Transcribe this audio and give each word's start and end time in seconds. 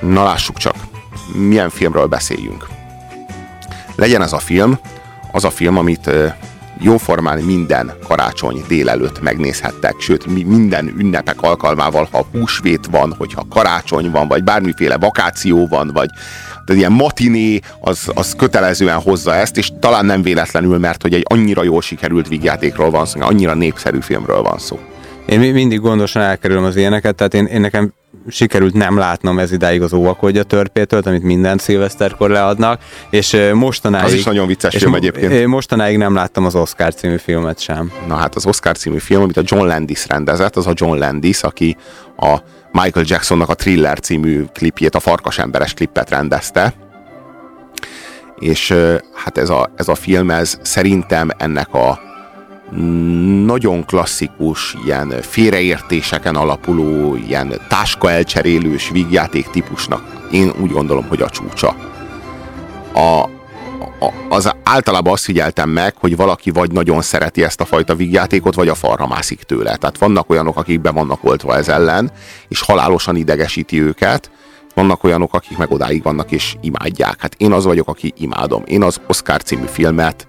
Na 0.00 0.24
lássuk 0.24 0.56
csak, 0.56 0.74
milyen 1.34 1.70
filmről 1.70 2.06
beszéljünk. 2.06 2.66
Legyen 3.94 4.22
ez 4.22 4.32
a 4.32 4.38
film, 4.38 4.78
az 5.32 5.44
a 5.44 5.50
film, 5.50 5.76
amit 5.76 6.10
jóformán 6.80 7.38
minden 7.38 7.92
karácsony 8.08 8.64
délelőtt 8.68 9.20
megnézhettek, 9.20 9.94
sőt 9.98 10.26
minden 10.26 10.94
ünnepek 10.98 11.42
alkalmával, 11.42 12.08
ha 12.10 12.26
húsvét 12.32 12.86
van, 12.90 13.14
hogyha 13.18 13.46
karácsony 13.50 14.10
van, 14.10 14.28
vagy 14.28 14.44
bármiféle 14.44 14.96
vakáció 14.96 15.66
van, 15.66 15.90
vagy 15.92 16.10
de 16.64 16.74
ilyen 16.74 16.92
matiné, 16.92 17.60
az, 17.80 18.10
az 18.14 18.34
kötelezően 18.34 19.00
hozza 19.00 19.34
ezt, 19.34 19.56
és 19.56 19.70
talán 19.80 20.04
nem 20.04 20.22
véletlenül, 20.22 20.78
mert 20.78 21.02
hogy 21.02 21.14
egy 21.14 21.24
annyira 21.28 21.62
jól 21.62 21.82
sikerült 21.82 22.28
vígjátékról 22.28 22.90
van 22.90 23.06
szó, 23.06 23.20
annyira 23.20 23.54
népszerű 23.54 24.00
filmről 24.00 24.42
van 24.42 24.58
szó. 24.58 24.78
Én 25.26 25.40
mindig 25.40 25.80
gondosan 25.80 26.22
elkerülöm 26.22 26.64
az 26.64 26.76
ilyeneket, 26.76 27.14
tehát 27.14 27.34
én, 27.34 27.44
én 27.44 27.60
nekem 27.60 27.92
sikerült 28.28 28.74
nem 28.74 28.96
látnom 28.96 29.38
ez 29.38 29.52
idáig 29.52 29.82
az 29.82 29.92
óvakodja 29.92 30.42
törpétől, 30.42 31.02
amit 31.04 31.22
minden 31.22 31.58
szilveszterkor 31.58 32.30
leadnak, 32.30 32.80
és 33.10 33.36
mostanáig... 33.52 34.04
Az 34.04 34.12
is 34.12 34.24
nagyon 34.24 34.46
vicces 34.46 34.76
film 34.76 34.94
egyébként. 34.94 35.46
Mostanáig 35.46 35.96
nem 35.96 36.14
láttam 36.14 36.44
az 36.44 36.54
Oscar 36.54 36.94
című 36.94 37.16
filmet 37.16 37.60
sem. 37.60 37.92
Na 38.06 38.14
hát 38.14 38.34
az 38.34 38.46
Oscar 38.46 38.76
című 38.76 38.98
film, 38.98 39.22
amit 39.22 39.36
a 39.36 39.42
John 39.44 39.66
Landis 39.66 40.06
rendezett, 40.06 40.56
az 40.56 40.66
a 40.66 40.72
John 40.74 40.98
Landis, 40.98 41.42
aki 41.42 41.76
a 42.16 42.36
Michael 42.72 43.04
Jacksonnak 43.08 43.48
a 43.48 43.54
Thriller 43.54 44.00
című 44.00 44.44
klipjét, 44.52 44.94
a 44.94 45.00
Farkas 45.00 45.38
emberes 45.38 45.74
klippet 45.74 46.10
rendezte. 46.10 46.74
És 48.38 48.74
hát 49.14 49.38
ez 49.38 49.48
a, 49.48 49.72
ez 49.76 49.88
a 49.88 49.94
film, 49.94 50.30
ez 50.30 50.58
szerintem 50.62 51.30
ennek 51.36 51.74
a 51.74 52.05
nagyon 53.44 53.84
klasszikus, 53.84 54.76
ilyen 54.84 55.14
félreértéseken 55.22 56.36
alapuló, 56.36 57.16
ilyen 57.16 57.60
táska 57.68 58.10
elcserélős 58.10 58.90
vígjáték 58.90 59.50
típusnak 59.50 60.16
én 60.30 60.52
úgy 60.60 60.70
gondolom, 60.70 61.06
hogy 61.08 61.22
a 61.22 61.30
csúcsa. 61.30 61.76
A, 62.92 63.22
a, 64.00 64.12
az 64.28 64.54
általában 64.62 65.12
azt 65.12 65.24
figyeltem 65.24 65.68
meg, 65.68 65.94
hogy 65.96 66.16
valaki 66.16 66.50
vagy 66.50 66.72
nagyon 66.72 67.02
szereti 67.02 67.44
ezt 67.44 67.60
a 67.60 67.64
fajta 67.64 67.94
vígjátékot, 67.94 68.54
vagy 68.54 68.68
a 68.68 68.74
falra 68.74 69.06
mászik 69.06 69.42
tőle. 69.42 69.76
Tehát 69.76 69.98
vannak 69.98 70.30
olyanok, 70.30 70.56
akik 70.56 70.80
be 70.80 70.90
vannak 70.90 71.24
oltva 71.24 71.56
ez 71.56 71.68
ellen, 71.68 72.10
és 72.48 72.60
halálosan 72.60 73.16
idegesíti 73.16 73.82
őket, 73.82 74.30
vannak 74.74 75.04
olyanok, 75.04 75.34
akik 75.34 75.56
meg 75.56 75.70
odáig 75.70 76.02
vannak 76.02 76.30
és 76.30 76.56
imádják. 76.60 77.20
Hát 77.20 77.34
én 77.36 77.52
az 77.52 77.64
vagyok, 77.64 77.88
aki 77.88 78.12
imádom. 78.16 78.62
Én 78.66 78.82
az 78.82 79.00
Oscar 79.06 79.42
című 79.42 79.66
filmet 79.66 80.26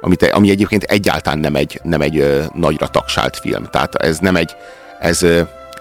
amit, 0.00 0.22
ami 0.22 0.50
egyébként 0.50 0.82
egyáltalán 0.82 1.38
nem 1.38 1.54
egy, 1.54 1.80
nem 1.82 2.00
egy 2.00 2.18
ö, 2.18 2.42
nagyra 2.54 2.86
tagsált 2.86 3.36
film. 3.36 3.64
Tehát 3.70 3.94
ez 3.94 4.18
nem 4.18 4.36
egy, 4.36 4.56
ez, 5.00 5.22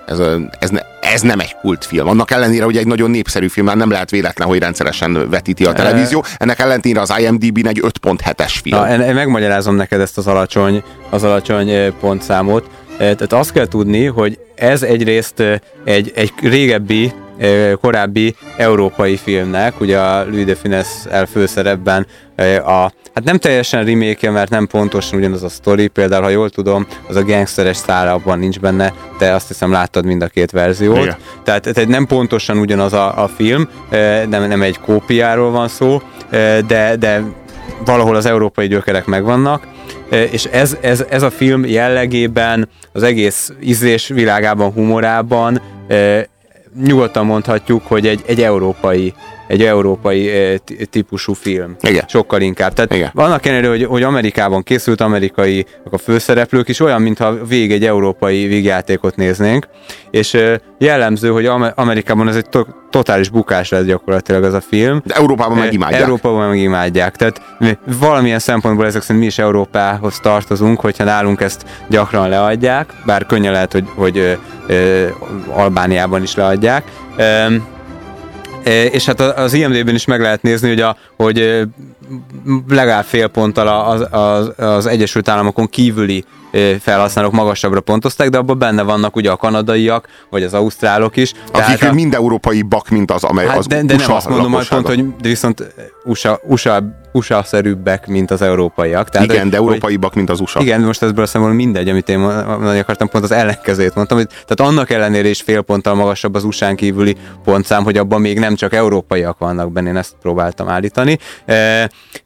ez, 0.06 0.20
ez, 0.60 0.70
ne, 0.70 0.82
ez 1.02 1.22
nem 1.22 1.40
egy 1.40 1.56
kultfilm. 1.62 2.08
Annak 2.08 2.32
ellenére, 2.32 2.64
hogy 2.64 2.78
egy 2.78 2.88
nagyon 2.88 3.10
népszerű 3.10 3.48
film, 3.48 3.66
nem 3.66 3.92
lehet 3.92 4.10
véletlen, 4.10 4.48
hogy 4.48 4.60
rendszeresen 4.60 5.30
vetíti 5.30 5.66
a 5.66 5.74
televízió. 5.74 6.24
Ennek 6.38 6.60
ellenére 6.60 7.02
az 7.02 7.14
IMDb-n 7.18 7.68
egy 7.68 7.80
5.7-es 7.82 8.54
film. 8.62 8.80
Na, 8.80 9.06
én 9.06 9.14
megmagyarázom 9.14 9.76
neked 9.76 10.00
ezt 10.00 10.18
az 10.18 10.28
alacsony, 10.28 10.84
az 11.10 11.24
alacsony 11.24 11.94
pontszámot. 12.00 12.70
Tehát 12.98 13.34
azt 13.34 13.52
kell 13.52 13.68
tudni, 13.68 14.06
hogy 14.06 14.40
ez 14.56 14.84
egyrészt 14.84 15.44
egy, 15.86 16.12
egy 16.16 16.34
régebbi 16.42 17.14
korábbi 17.82 18.36
európai 18.58 19.16
filmnek, 19.16 19.80
ugye 19.80 20.00
a 20.00 20.26
Louis 20.26 20.46
de 20.46 20.56
Finesse 20.56 21.10
elfőszerepben 21.10 22.06
a, 22.66 22.92
hát 23.14 23.24
nem 23.24 23.38
teljesen 23.38 23.86
remake 23.86 24.32
mert 24.32 24.50
nem 24.50 24.68
pontosan 24.68 25.20
ugyanaz 25.20 25.44
a 25.44 25.50
sztori, 25.50 25.88
például 25.88 26.24
ha 26.24 26.30
jól 26.30 26.50
tudom, 26.50 26.88
az 27.08 27.16
a 27.16 27.24
gangsteres 27.24 27.78
szára 27.78 28.14
abban 28.14 28.40
nincs 28.40 28.60
benne, 28.60 28.94
te 29.18 29.34
azt 29.34 29.48
hiszem 29.48 29.72
láttad 29.72 30.06
mind 30.06 30.22
a 30.22 30.28
két 30.28 30.52
verziót. 30.52 31.04
Igen. 31.04 31.16
Tehát, 31.44 31.62
tehát 31.74 31.90
nem 31.90 32.06
pontosan 32.06 32.58
ugyanaz 32.58 32.94
a, 32.94 33.24
a 33.24 33.28
film, 33.28 33.70
nem, 34.30 34.48
nem 34.48 34.62
egy 34.62 34.80
kópiáról 34.80 35.52
van 35.52 35.68
szó, 35.68 36.02
de, 36.68 36.96
de 37.00 37.24
valahol 37.86 38.16
az 38.16 38.26
európai 38.26 38.68
gyökerek 38.68 39.06
megvannak, 39.06 39.68
és 40.32 40.46
ez, 40.46 40.78
ez, 40.82 41.06
ez 41.10 41.22
a 41.22 41.30
film 41.30 41.66
jellegében, 41.66 42.70
az 42.92 43.04
egész 43.04 43.52
ízlés 43.62 44.08
világában, 44.08 44.72
humorában 44.72 45.62
nyugodtan 46.84 47.26
mondhatjuk, 47.26 47.88
hogy 47.88 48.08
egy, 48.08 48.24
egy 48.26 48.42
európai 48.42 49.14
egy 49.48 49.64
európai 49.64 50.32
típusú 50.90 51.34
film. 51.34 51.76
Igen. 51.82 52.04
Sokkal 52.08 52.42
inkább. 52.42 52.74
Tehát 52.74 52.94
Igen. 52.94 53.10
vannak 53.14 53.46
ellenére, 53.46 53.70
hogy, 53.70 53.84
hogy 53.84 54.04
Amerikában 54.04 54.64
készült, 54.64 55.02
amerikai 55.02 55.66
a 55.92 55.98
főszereplők 55.98 56.68
is 56.68 56.80
olyan, 56.80 57.02
mintha 57.02 57.46
vég 57.46 57.72
egy 57.72 57.86
európai 57.86 58.48
vígjátékot 58.48 59.16
néznénk, 59.16 59.68
és 60.12 60.38
jellemző, 60.78 61.30
hogy 61.30 61.46
Amerikában 61.76 62.28
ez 62.28 62.36
egy 62.36 62.50
to- 62.50 62.68
totális 62.90 63.30
bukás 63.30 63.70
lesz 63.70 63.84
gyakorlatilag 63.84 64.44
ez 64.44 64.54
a 64.54 64.62
film. 64.62 65.02
De 65.06 65.14
Európában 65.14 65.58
meg 65.58 65.74
imádják. 65.74 66.02
Európában 66.02 66.48
meg 66.48 66.58
imádják. 66.58 67.16
Tehát 67.16 67.42
valamilyen 68.00 68.40
szempontból 68.40 68.86
ezek 68.86 69.02
szerint 69.02 69.20
mi 69.20 69.26
is 69.26 69.38
Európához 69.38 70.20
tartozunk, 70.20 70.80
hogyha 70.80 71.04
nálunk 71.04 71.42
ezt 71.42 71.66
gyakran 71.90 72.30
leadják, 72.30 72.94
bár 73.06 73.26
könnyen 73.26 73.52
lehet, 73.52 73.72
hogy, 73.72 73.86
hogy 73.96 74.38
ö, 74.68 75.08
Albániában 75.50 76.22
is 76.22 76.36
leadják. 76.36 76.84
És 78.66 79.06
hát 79.06 79.20
az 79.20 79.54
IMD-ben 79.54 79.96
is 79.96 80.06
meg 80.06 80.22
lehet 80.22 80.42
nézni, 80.42 80.68
hogy, 80.68 80.82
a, 80.82 80.98
hogy 81.16 81.68
legalább 82.70 83.04
fél 83.04 83.28
ponttal 83.28 83.68
az, 83.68 84.08
az, 84.12 84.52
az 84.58 84.86
Egyesült 84.86 85.28
Államokon 85.28 85.68
kívüli 85.68 86.26
felhasználók 86.80 87.32
magasabbra 87.32 87.82
pontozták, 87.82 88.30
de 88.30 88.38
abban 88.38 88.60
benne 88.60 88.82
vannak 88.82 89.16
ugye 89.16 89.32
a 89.32 89.36
kanadaiak, 89.36 90.08
vagy 90.30 90.44
az 90.44 90.54
ausztrálok 90.54 91.18
is. 91.18 91.34
Akik 91.52 91.84
a, 91.84 91.94
mind 91.94 92.14
európai 92.14 92.62
bak, 92.62 92.90
mint 92.90 93.12
az, 93.12 93.24
amely 93.24 93.48
hát, 93.48 93.58
az 93.58 93.68
de, 93.68 93.84
de 93.84 93.94
USA 93.94 94.08
nem 94.08 94.16
azt 94.16 94.30
mondom, 94.30 94.52
hogy 94.52 94.68
pont, 94.68 94.88
hogy 94.88 95.16
de 95.22 95.30
viszont 95.30 95.74
USA, 96.04 96.40
USA, 96.44 96.84
USA-szerűbbek, 97.12 98.08
mint 98.08 98.32
az 98.32 98.42
európaiak. 98.42 99.10
Tehát, 99.10 99.28
igen, 99.28 99.42
hogy, 99.42 99.52
de 99.52 99.58
európaibbak, 99.58 100.14
mint 100.14 100.30
az 100.30 100.40
USA. 100.40 100.62
Igen, 100.62 100.82
most 100.82 101.04
ebből 101.04 101.26
szemben 101.26 101.52
mindegy, 101.52 101.90
amit 101.90 102.10
én 102.10 102.20
mondani 102.20 102.80
akartam, 102.80 103.10
pont 103.10 103.24
az 103.24 103.32
ellenkezőt 103.32 103.96
mondtam, 103.96 104.18
hogy, 104.18 104.28
tehát 104.28 104.72
annak 104.72 104.90
ellenére 104.90 105.28
is 105.28 105.42
fél 105.42 105.62
ponttal 105.62 105.96
magasabb 105.96 106.36
az 106.36 106.44
USA-n 106.44 106.76
kívüli 106.76 107.16
pontszám, 107.44 107.84
hogy 107.84 107.98
abban 107.98 108.22
még 108.22 108.40
nem 108.40 108.56
csak 108.56 108.74
európaiak 108.74 109.38
vannak 109.38 109.72
benne, 109.72 109.90
én 109.90 109.98
ezt 109.98 110.16
próbáltam 110.22 110.70
állítani. 110.70 111.20
E, 111.46 111.54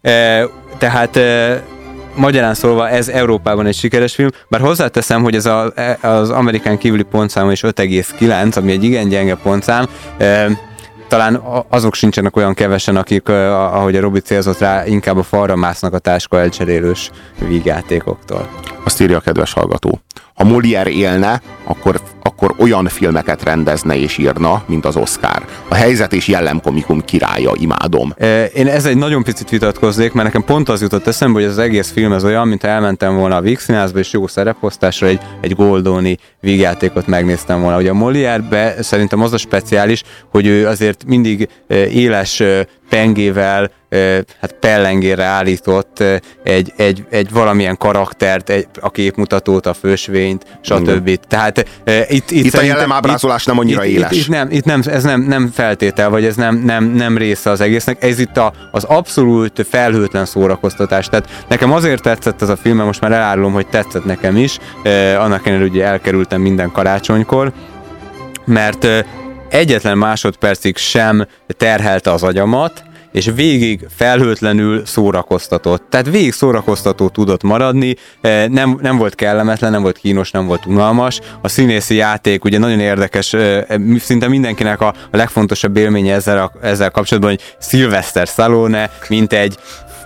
e, 0.02 0.48
tehát 0.78 1.16
e, 1.16 1.64
magyarán 2.16 2.54
szólva 2.54 2.90
ez 2.90 3.08
Európában 3.08 3.66
egy 3.66 3.76
sikeres 3.76 4.16
film, 4.16 4.30
bár 4.48 4.62
hozzáteszem, 4.62 5.24
hogy 5.24 5.36
ez 5.36 5.46
a, 5.46 5.74
az 6.02 6.30
amerikán 6.30 6.78
kívüli 6.78 7.04
pontszám 7.04 7.52
is 7.52 7.62
5,9, 7.62 8.58
ami 8.58 8.72
egy 8.72 8.84
igen 8.84 9.10
gyenge 9.10 9.36
pontszám, 9.36 9.86
talán 11.08 11.42
azok 11.70 11.94
sincsenek 11.94 12.36
olyan 12.36 12.54
kevesen, 12.54 12.96
akik, 12.96 13.30
ahogy 13.30 13.96
a 13.96 14.02
Robi 14.02 14.20
célzott 14.20 14.60
rá, 14.60 14.86
inkább 14.86 15.18
a 15.18 15.24
falra 15.24 15.56
másznak 15.56 15.94
a 15.94 16.00
táska 16.00 16.40
elcserélős 16.40 17.10
vígjátékoktól. 17.48 18.50
Azt 18.84 19.02
írja 19.02 19.18
a 19.18 19.22
kedves 19.22 19.54
hallgató. 19.54 20.00
Ha 20.34 20.44
Molière 20.44 20.90
élne, 20.90 21.42
akkor, 21.64 22.02
akkor 22.42 22.56
olyan 22.58 22.86
filmeket 22.86 23.44
rendezne 23.44 23.98
és 23.98 24.18
írna, 24.18 24.64
mint 24.66 24.86
az 24.86 24.96
Oscar. 24.96 25.46
A 25.68 25.76
helyzet 25.76 26.14
és 26.14 26.28
jellemkomikum 26.28 27.02
királya, 27.02 27.52
imádom. 27.60 28.14
Én 28.54 28.68
ez 28.68 28.86
egy 28.86 28.98
nagyon 28.98 29.24
picit 29.24 29.50
vitatkoznék, 29.50 30.12
mert 30.12 30.28
nekem 30.28 30.44
pont 30.44 30.70
az 30.70 30.82
jutott 30.82 31.08
eszembe, 31.08 31.40
hogy 31.40 31.50
az 31.50 31.58
egész 31.58 31.92
film 31.92 32.12
ez 32.12 32.24
olyan, 32.24 32.48
mint 32.48 32.64
elmentem 32.64 33.16
volna 33.16 33.36
a 33.36 33.42
Víg 33.42 33.60
és 33.96 34.14
jó 34.14 34.28
szereposztásra 34.28 35.08
egy, 35.08 35.20
egy 35.42 35.56
Goldoni 35.56 36.18
vígjátékot 36.40 37.08
megnéztem 37.08 37.62
volna. 37.62 37.78
Ugye 37.78 37.90
a 37.90 37.94
Molière-be 37.94 38.76
szerintem 38.80 39.22
az 39.22 39.34
a 39.34 39.38
speciális, 39.38 40.04
hogy 40.30 40.46
ő 40.46 40.68
azért 40.68 41.06
mindig 41.06 41.50
éles 41.92 42.44
pengével, 42.90 43.72
hát 44.42 44.56
pellengére 44.60 45.24
állított 45.24 46.04
egy, 46.44 46.74
egy, 46.76 47.06
egy 47.10 47.32
valamilyen 47.32 47.78
karaktert, 47.78 48.50
egy, 48.50 48.68
a 48.80 48.90
képmutatót, 48.92 49.66
a 49.66 49.74
fősvényt, 49.74 50.46
stb. 50.62 51.20
Tehát 51.28 51.58
itt, 52.10 52.32
itt, 52.32 52.46
itt 52.46 52.54
a 52.54 52.62
jellemábrázolás 52.62 53.46
nem 53.46 53.60
annyira 53.60 53.86
itt, 53.86 53.96
éles. 53.96 54.12
Itt, 54.12 54.18
itt, 54.18 54.28
nem, 54.28 54.48
itt 54.52 54.66
nem, 54.66 54.82
ez 54.86 55.04
nem, 55.04 55.22
nem 55.22 55.52
feltétel, 55.54 56.10
vagy 56.10 56.26
ez 56.26 56.36
nem, 56.36 56.56
nem, 56.56 56.84
nem 56.84 57.18
része 57.18 57.50
az 57.50 57.62
egésznek, 57.62 58.04
ez 58.04 58.20
itt 58.20 58.38
a, 58.38 58.54
az 58.72 58.84
abszolút 58.84 59.66
felhőtlen 59.70 60.26
szórakoztatás. 60.26 61.08
Tehát 61.08 61.46
nekem 61.48 61.72
azért 61.72 62.02
tetszett 62.02 62.42
ez 62.42 62.50
a 62.50 62.58
film, 62.58 62.76
mert 62.76 62.88
most 62.88 63.02
már 63.02 63.12
elárulom, 63.12 63.54
hogy 63.54 63.68
tetszett 63.68 64.06
nekem 64.06 64.38
is, 64.38 64.58
annak 65.18 65.48
ellenére 65.48 65.70
ugye 65.70 65.86
elkerültem 65.86 66.42
minden 66.42 66.72
karácsonykor, 66.72 67.52
mert 68.46 68.88
egyetlen 69.50 69.98
másodpercig 69.98 70.78
sem 70.78 71.28
terhelte 71.48 72.12
az 72.12 72.24
agyamat, 72.24 72.84
és 73.12 73.32
végig 73.36 73.86
felhőtlenül 73.96 74.86
szórakoztatott. 74.86 75.84
Tehát 75.90 76.10
végig 76.10 76.34
szórakoztató 76.34 77.10
tudott 77.10 77.44
maradni, 77.44 77.96
eh, 78.22 78.48
nem, 78.48 78.80
nem 78.82 78.98
volt 78.98 79.16
kellemetlen, 79.16 79.72
nem 79.72 79.82
volt 79.82 79.98
kínos, 79.98 80.32
nem 80.32 80.46
volt 80.46 80.66
unalmas. 80.66 81.20
A 81.42 81.48
színészi 81.48 81.96
játék 81.96 82.44
ugye 82.44 82.58
nagyon 82.58 82.80
érdekes, 82.80 83.34
eh, 83.34 83.64
szinte 84.00 84.28
mindenkinek 84.28 84.82
a, 84.82 84.88
a 84.88 85.18
legfontosabb 85.18 85.78
élménye 85.78 86.14
ezzel, 86.14 86.38
a, 86.38 86.52
ezzel 86.62 86.92
kapcsolatban, 86.92 87.32
hogy 87.32 87.56
Sylvester 87.60 88.28
Stallone, 88.28 88.90
mint 89.08 89.34
egy 89.34 89.58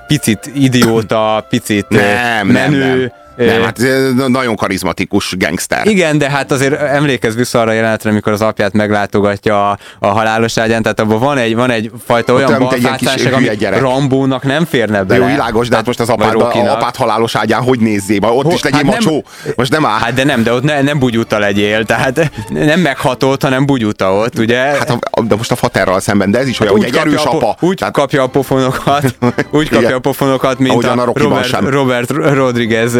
picit 0.07 0.51
idióta, 0.55 1.45
picit 1.49 1.89
nem, 1.89 2.47
menő, 2.47 2.79
nem, 2.79 2.97
nem 2.97 3.11
Nem, 3.35 3.61
hát 3.61 3.79
nagyon 4.27 4.55
karizmatikus 4.55 5.35
gangster. 5.37 5.87
Igen, 5.87 6.17
de 6.17 6.29
hát 6.29 6.51
azért 6.51 6.81
emlékezz 6.81 7.35
vissza 7.35 7.59
arra 7.59 7.71
jelenetre, 7.71 8.09
amikor 8.09 8.31
az 8.31 8.41
apját 8.41 8.73
meglátogatja 8.73 9.69
a, 9.69 9.77
a 9.99 10.07
halálos 10.07 10.57
ágyán, 10.57 10.81
tehát 10.81 10.99
abban 10.99 11.19
van 11.19 11.37
egy, 11.37 11.55
van 11.55 11.69
egy 11.69 11.91
fajta 12.05 12.33
olyan 12.33 12.59
balfátánság, 12.59 13.33
ami 13.33 13.49
Rambónak 13.79 14.43
nem 14.43 14.65
férne 14.65 15.03
bele. 15.03 15.25
Jó, 15.25 15.31
világos, 15.31 15.67
de 15.67 15.75
hát 15.75 15.85
most 15.85 15.99
az 15.99 16.09
apád, 16.09 16.35
a, 16.35 16.71
apád 16.71 16.95
halálos 16.95 17.35
ágyán 17.35 17.61
hogy 17.61 17.79
nézzé? 17.79 18.17
Ott 18.21 18.45
Ho, 18.45 18.51
is 18.51 18.63
legyél 18.63 18.83
hát 18.83 18.93
macsó. 18.93 19.11
Nem, 19.43 19.53
most 19.55 19.71
nem 19.71 19.85
áll. 19.85 19.99
Hát 19.99 20.13
de 20.13 20.23
nem, 20.23 20.43
de 20.43 20.53
ott 20.53 20.63
ne, 20.63 20.81
nem 20.81 20.99
bugyuta 20.99 21.39
legyél, 21.39 21.85
tehát 21.85 22.31
nem 22.49 22.79
meghatott, 22.79 23.43
hanem 23.43 23.65
bugyuta 23.65 24.13
ott, 24.13 24.39
ugye? 24.39 24.57
Hát 24.57 24.89
a, 24.89 25.21
de 25.21 25.35
most 25.35 25.51
a 25.51 25.55
faterral 25.55 25.99
szemben, 25.99 26.31
de 26.31 26.39
ez 26.39 26.47
is 26.47 26.59
olyan, 26.59 26.73
hát 26.73 26.83
hogy 26.83 26.93
egy 26.93 26.99
erős 26.99 27.25
a, 27.25 27.33
apa. 27.33 27.55
Úgy 27.59 27.77
tehát... 27.77 27.93
kapja 27.93 28.23
a 28.23 28.27
pofonokat, 28.27 29.15
úgy 29.51 29.69
kapja 29.69 29.95
a 29.95 29.99
pofonokat, 29.99 30.59
mint 30.59 30.83
a, 30.83 30.91
a 30.91 31.11
Robert, 31.13 31.59
Robert 31.69 32.09
Rodriguez 32.09 32.93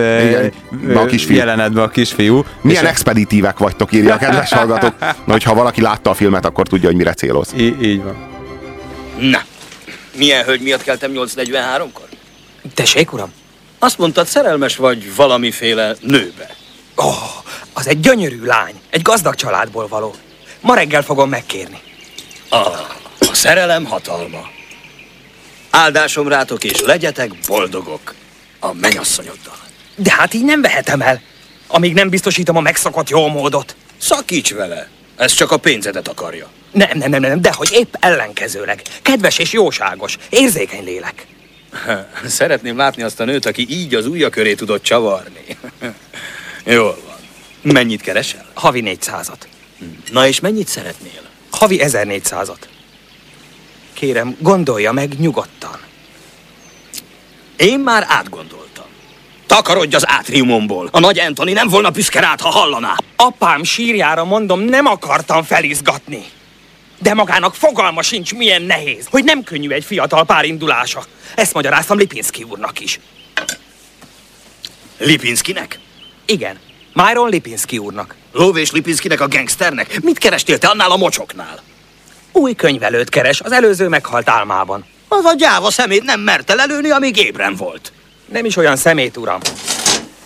a 0.95 1.05
kisfiú. 1.05 1.35
jelenetben 1.37 1.83
a 1.83 1.89
kisfiú. 1.89 2.45
Milyen 2.61 2.85
expeditívek 2.85 3.57
vagytok, 3.57 3.93
írja 3.93 4.13
a 4.13 4.17
kedves 4.17 4.53
hallgatók. 4.59 4.99
Na, 4.99 5.31
hogyha 5.31 5.53
valaki 5.53 5.81
látta 5.81 6.09
a 6.09 6.13
filmet, 6.13 6.45
akkor 6.45 6.67
tudja, 6.67 6.87
hogy 6.87 6.97
mire 6.97 7.13
céloz. 7.13 7.53
I- 7.55 7.77
így 7.81 8.03
van. 8.03 8.15
Na, 9.19 9.41
milyen 10.17 10.43
hölgy 10.45 10.61
miatt 10.61 10.83
keltem 10.83 11.11
8.43-kor? 11.13 12.05
Tessék, 12.73 13.13
uram? 13.13 13.31
Azt 13.79 13.97
mondtad, 13.97 14.27
szerelmes 14.27 14.75
vagy 14.75 15.15
valamiféle 15.15 15.95
nőbe. 16.01 16.49
Ó, 16.97 17.07
oh, 17.07 17.15
az 17.73 17.87
egy 17.87 17.99
gyönyörű 17.99 18.43
lány, 18.43 18.73
egy 18.89 19.01
gazdag 19.01 19.35
családból 19.35 19.87
való. 19.87 20.15
Ma 20.61 20.75
reggel 20.75 21.01
fogom 21.01 21.29
megkérni. 21.29 21.77
A, 22.49 22.55
a 23.19 23.33
szerelem 23.33 23.85
hatalma. 23.85 24.41
Áldásom 25.69 26.27
rátok, 26.27 26.63
és 26.63 26.81
legyetek 26.81 27.31
boldogok 27.47 28.13
a 28.59 28.73
mennyasszonyoddal. 28.73 29.57
De 29.95 30.11
hát 30.11 30.33
így 30.33 30.43
nem 30.43 30.61
vehetem 30.61 31.01
el, 31.01 31.21
amíg 31.67 31.93
nem 31.93 32.09
biztosítom 32.09 32.57
a 32.57 32.61
megszokott 32.61 33.09
jó 33.09 33.27
módot. 33.27 33.75
Szakíts 33.97 34.53
vele, 34.53 34.89
ez 35.15 35.33
csak 35.33 35.51
a 35.51 35.57
pénzedet 35.57 36.07
akarja. 36.07 36.47
Nem, 36.71 36.89
nem, 36.93 37.09
nem, 37.09 37.21
nem, 37.21 37.41
de 37.41 37.53
hogy 37.53 37.69
épp 37.71 37.93
ellenkezőleg. 37.99 38.81
Kedves 39.01 39.37
és 39.37 39.51
jóságos, 39.51 40.17
érzékeny 40.29 40.83
lélek. 40.83 41.25
Szeretném 42.25 42.77
látni 42.77 43.03
azt 43.03 43.19
a 43.19 43.25
nőt, 43.25 43.45
aki 43.45 43.65
így 43.69 43.95
az 43.95 44.05
ujja 44.05 44.29
köré 44.29 44.53
tudott 44.53 44.83
csavarni. 44.83 45.57
Jól 46.65 46.97
van. 47.05 47.17
Mennyit 47.73 48.01
keresel? 48.01 48.45
Havi 48.53 48.83
400-at. 48.85 49.37
Na 50.11 50.27
és 50.27 50.39
mennyit 50.39 50.67
szeretnél? 50.67 51.21
Havi 51.51 51.79
1400-at. 51.83 52.57
Kérem, 53.93 54.37
gondolja 54.39 54.91
meg 54.91 55.19
nyugodtan. 55.19 55.79
Én 57.57 57.79
már 57.79 58.05
átgondoltam. 58.07 58.62
Takarodj 59.53 59.95
az 59.95 60.07
átriumomból. 60.07 60.89
A 60.91 60.99
nagy 60.99 61.19
Anthony 61.19 61.53
nem 61.53 61.67
volna 61.67 61.89
büszke 61.89 62.19
rád, 62.19 62.41
ha 62.41 62.49
hallaná. 62.49 62.95
Apám 63.15 63.63
sírjára 63.63 64.25
mondom, 64.25 64.59
nem 64.59 64.85
akartam 64.85 65.43
felizgatni. 65.43 66.23
De 66.99 67.13
magának 67.13 67.55
fogalma 67.55 68.01
sincs, 68.01 68.33
milyen 68.33 68.61
nehéz, 68.61 69.07
hogy 69.09 69.23
nem 69.23 69.43
könnyű 69.43 69.69
egy 69.69 69.83
fiatal 69.83 70.25
pár 70.25 70.45
indulása. 70.45 71.03
Ezt 71.35 71.53
magyaráztam 71.53 71.97
Lipinski 71.97 72.43
úrnak 72.43 72.79
is. 72.79 72.99
Lipinskinek? 74.97 75.79
Igen, 76.25 76.59
Myron 76.93 77.29
Lipinski 77.29 77.77
úrnak. 77.77 78.15
Lóvés 78.31 78.71
Lipinskinek 78.71 79.21
a 79.21 79.27
gangsternek? 79.27 80.01
Mit 80.01 80.17
kerestél 80.17 80.57
te 80.57 80.67
annál 80.67 80.91
a 80.91 80.97
mocsoknál? 80.97 81.61
Új 82.31 82.53
könyvelőt 82.53 83.09
keres, 83.09 83.41
az 83.41 83.51
előző 83.51 83.87
meghalt 83.87 84.29
álmában. 84.29 84.85
Az 85.07 85.25
a 85.25 85.33
gyáva 85.33 85.71
szemét 85.71 86.03
nem 86.03 86.19
merte 86.19 86.53
lelőni, 86.53 86.89
amíg 86.89 87.17
ébren 87.17 87.55
volt. 87.55 87.91
Nem 88.33 88.45
is 88.45 88.55
olyan 88.55 88.75
szemét, 88.75 89.17
uram. 89.17 89.39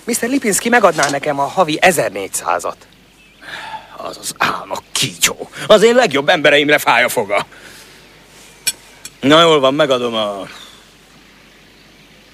Mr. 0.04 0.30
Lipinski 0.30 0.70
megadná 0.70 1.10
nekem 1.10 1.40
a 1.40 1.44
havi 1.44 1.80
1400-at. 1.82 2.76
Az 3.98 4.18
az 4.22 4.34
álma 4.38 4.76
kígyó. 4.92 5.50
Az 5.68 5.84
én 5.84 5.96
legjobb 5.96 6.30
embereimre 6.30 6.78
fáj 6.78 7.04
a 7.04 7.10
foga. 7.10 7.46
Na 9.22 9.42
jól 9.42 9.60
van, 9.60 9.74
megadom 9.74 10.14
a... 10.14 10.48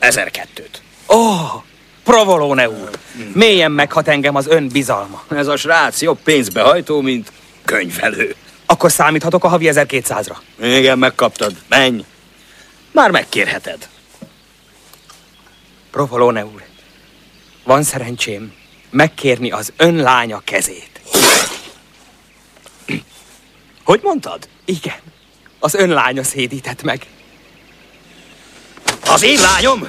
1002-t. 0.01 0.67
Ó, 1.09 1.15
oh, 1.15 1.63
provolone 2.03 2.69
úr. 2.69 2.89
Mélyen 3.33 3.71
meghat 3.71 4.07
engem 4.07 4.35
az 4.35 4.47
ön 4.47 4.67
bizalma. 4.67 5.23
Ez 5.29 5.47
a 5.47 5.55
srác 5.55 6.01
jobb 6.01 6.19
pénzbehajtó, 6.23 7.01
mint 7.01 7.31
könyvelő. 7.65 8.35
Akkor 8.65 8.91
számíthatok 8.91 9.43
a 9.43 9.47
havi 9.47 9.69
1200-ra? 9.71 10.35
Igen, 10.61 10.97
megkaptad. 10.97 11.53
Menj. 11.67 12.05
Már 12.91 13.11
megkérheted. 13.11 13.87
Provolone 15.93 16.45
úr, 16.45 16.63
van 17.63 17.83
szerencsém 17.83 18.53
megkérni 18.89 19.51
az 19.51 19.73
ön 19.77 19.95
lánya 19.95 20.41
kezét. 20.43 21.01
Hogy 23.83 23.99
mondtad? 24.03 24.47
Igen, 24.65 24.99
az 25.59 25.73
ön 25.73 25.89
lánya 25.89 26.23
szédített 26.23 26.83
meg. 26.83 27.05
Az 29.07 29.23
én 29.23 29.39
lányom? 29.39 29.87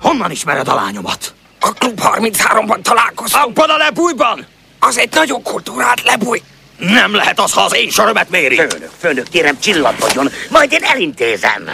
Honnan 0.00 0.30
ismered 0.30 0.68
a 0.68 0.74
lányomat? 0.74 1.34
A 1.60 1.72
Klub 1.72 2.00
33-ban 2.02 2.82
találkoztam. 2.82 3.42
Abban 3.42 3.70
a 3.70 3.76
lebújban? 3.76 4.46
Az 4.78 4.98
egy 4.98 5.14
nagyon 5.14 5.42
kultúrát 5.42 6.02
lebúj. 6.02 6.42
Nem 6.78 7.14
lehet 7.14 7.40
az, 7.40 7.52
ha 7.52 7.60
az 7.60 7.74
én 7.74 7.90
sörömet 7.90 8.30
méri. 8.30 8.56
Főnök, 8.56 8.90
főnök, 8.98 9.28
kérem 9.28 9.58
csillapodjon, 9.60 10.30
majd 10.50 10.72
én 10.72 10.82
elintézem. 10.82 11.70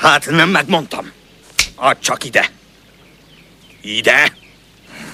Hát 0.00 0.26
nem 0.30 0.48
megmondtam. 0.48 1.12
Add 1.74 1.96
csak 2.00 2.24
ide. 2.24 2.50
Ide. 3.80 4.32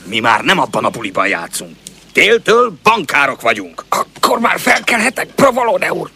Mi 0.05 0.19
már 0.19 0.41
nem 0.41 0.59
abban 0.59 0.85
a 0.85 0.91
buliban 0.91 1.29
játszunk. 1.29 1.77
Téltől 2.13 2.79
bankárok 2.83 3.41
vagyunk. 3.41 3.85
Akkor 3.89 4.39
már 4.39 4.61
felkelhetek, 4.61 5.27
Provolone 5.27 5.93
úr. 5.93 6.11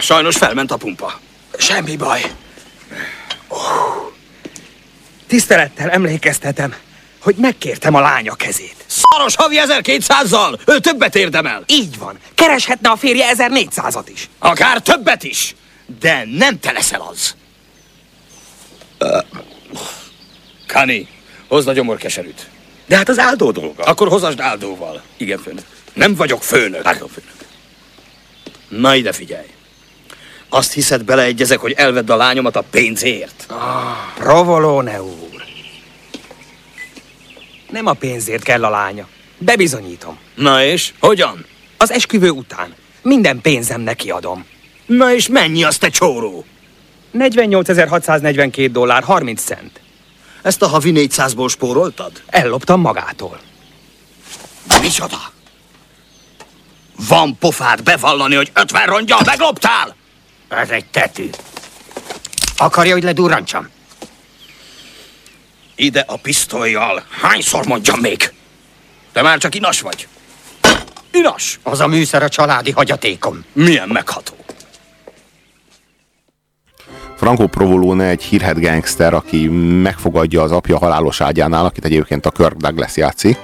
Sajnos 0.00 0.36
felment 0.36 0.70
a 0.70 0.76
pumpa. 0.76 1.20
Semmi 1.58 1.96
baj. 1.96 2.22
Tisztelettel 5.26 5.90
emlékeztetem, 5.90 6.74
hogy 7.20 7.34
megkértem 7.34 7.94
a 7.94 8.00
lánya 8.00 8.34
kezét. 8.34 8.84
Szaros 8.86 9.36
havi 9.36 9.60
1200-zal! 9.66 10.58
Ő 10.66 10.78
többet 10.78 11.14
érdemel! 11.14 11.62
Így 11.66 11.98
van. 11.98 12.18
Kereshetne 12.34 12.90
a 12.90 12.96
férje 12.96 13.32
1400-at 13.36 14.06
is. 14.12 14.28
Akár 14.38 14.80
többet 14.80 15.22
is! 15.22 15.54
De 16.00 16.24
nem 16.24 16.58
te 16.60 16.72
leszel 16.72 17.00
az. 17.00 17.34
Kani, 20.66 21.08
hozd 21.48 21.68
a 21.68 21.72
gyomorkeserűt. 21.72 22.48
De 22.86 22.96
hát 22.96 23.08
az 23.08 23.18
áldó 23.18 23.50
dolga. 23.50 23.82
Akkor 23.82 24.08
hozasd 24.08 24.40
áldóval. 24.40 25.02
Igen, 25.16 25.38
főnök. 25.38 25.64
Nem 25.92 26.14
vagyok 26.14 26.42
főnök. 26.42 26.82
Pardon, 26.82 27.08
főnök. 27.08 27.34
Na 28.68 28.94
ide 28.94 29.12
figyelj. 29.12 29.46
Azt 30.48 30.72
hiszed 30.72 31.04
beleegyezek, 31.04 31.58
hogy 31.58 31.72
elvedd 31.72 32.10
a 32.10 32.16
lányomat 32.16 32.56
a 32.56 32.64
pénzért? 32.70 33.46
Ah, 33.48 34.14
provolone 34.14 35.02
úr. 35.02 35.44
Nem 37.70 37.86
a 37.86 37.92
pénzért 37.92 38.42
kell 38.42 38.64
a 38.64 38.70
lánya. 38.70 39.08
Bebizonyítom. 39.38 40.18
Na 40.34 40.64
és? 40.64 40.92
Hogyan? 40.98 41.46
Az 41.76 41.90
esküvő 41.90 42.30
után. 42.30 42.74
Minden 43.02 43.40
pénzem 43.40 43.80
neki 43.80 44.10
adom. 44.10 44.46
Na 44.86 45.12
és 45.12 45.28
mennyi 45.28 45.64
az 45.64 45.76
te 45.76 45.88
csóró? 45.88 46.44
48.642 47.14 48.68
dollár 48.72 49.02
30 49.02 49.42
cent. 49.42 49.80
Ezt 50.42 50.62
a 50.62 50.66
havi 50.66 50.92
400-ból 50.94 51.50
spóroltad? 51.50 52.22
Elloptam 52.26 52.80
magától. 52.80 53.40
Micsoda? 54.80 55.32
Van 57.08 57.38
pofád 57.38 57.82
bevallani, 57.82 58.34
hogy 58.34 58.50
50 58.54 58.86
rongyal 58.86 59.20
megloptál? 59.24 59.96
Ez 60.48 60.70
egy 60.70 60.86
tetű. 60.86 61.30
Akarja, 62.56 62.92
hogy 62.92 63.02
ledurrantsam? 63.02 63.68
Ide 65.74 66.04
a 66.06 66.16
pisztolyjal. 66.16 67.04
Hányszor 67.20 67.66
mondjam 67.66 68.00
még? 68.00 68.32
Te 69.12 69.22
már 69.22 69.38
csak 69.38 69.54
inas 69.54 69.80
vagy. 69.80 70.08
Inas! 71.10 71.58
Az 71.62 71.80
a 71.80 71.86
műszer 71.86 72.22
a 72.22 72.28
családi 72.28 72.70
hagyatékom. 72.70 73.44
Milyen 73.52 73.88
megható. 73.88 74.45
Franco 77.16 77.46
Provolone 77.46 78.08
egy 78.08 78.22
hírhet 78.22 78.60
gangster, 78.60 79.14
aki 79.14 79.48
megfogadja 79.82 80.42
az 80.42 80.52
apja 80.52 80.78
halálos 80.78 81.20
ágyánál, 81.20 81.64
akit 81.64 81.84
egyébként 81.84 82.26
a 82.26 82.30
Kirk 82.30 82.56
Douglas 82.56 82.96
játszik, 82.96 83.36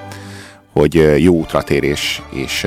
hogy 0.73 1.23
jó 1.23 1.35
útra 1.35 1.63
tér 1.63 1.83
és, 1.83 2.23
és 2.31 2.67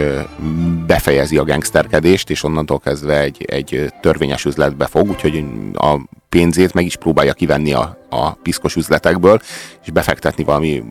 befejezi 0.88 1.38
a 1.38 1.44
gangsterkedést, 1.44 2.30
és 2.30 2.44
onnantól 2.44 2.80
kezdve 2.80 3.22
egy, 3.22 3.46
egy 3.48 3.94
törvényes 4.02 4.46
üzletbe 4.46 4.86
fog, 4.86 5.10
úgyhogy 5.10 5.46
a 5.74 6.00
pénzét 6.30 6.74
meg 6.74 6.86
is 6.86 6.96
próbálja 6.96 7.34
kivenni 7.34 7.74
a, 7.74 7.98
a 8.10 8.32
piszkos 8.32 8.76
üzletekből, 8.76 9.40
és 9.84 9.92
befektetni 9.92 10.44
valami 10.44 10.84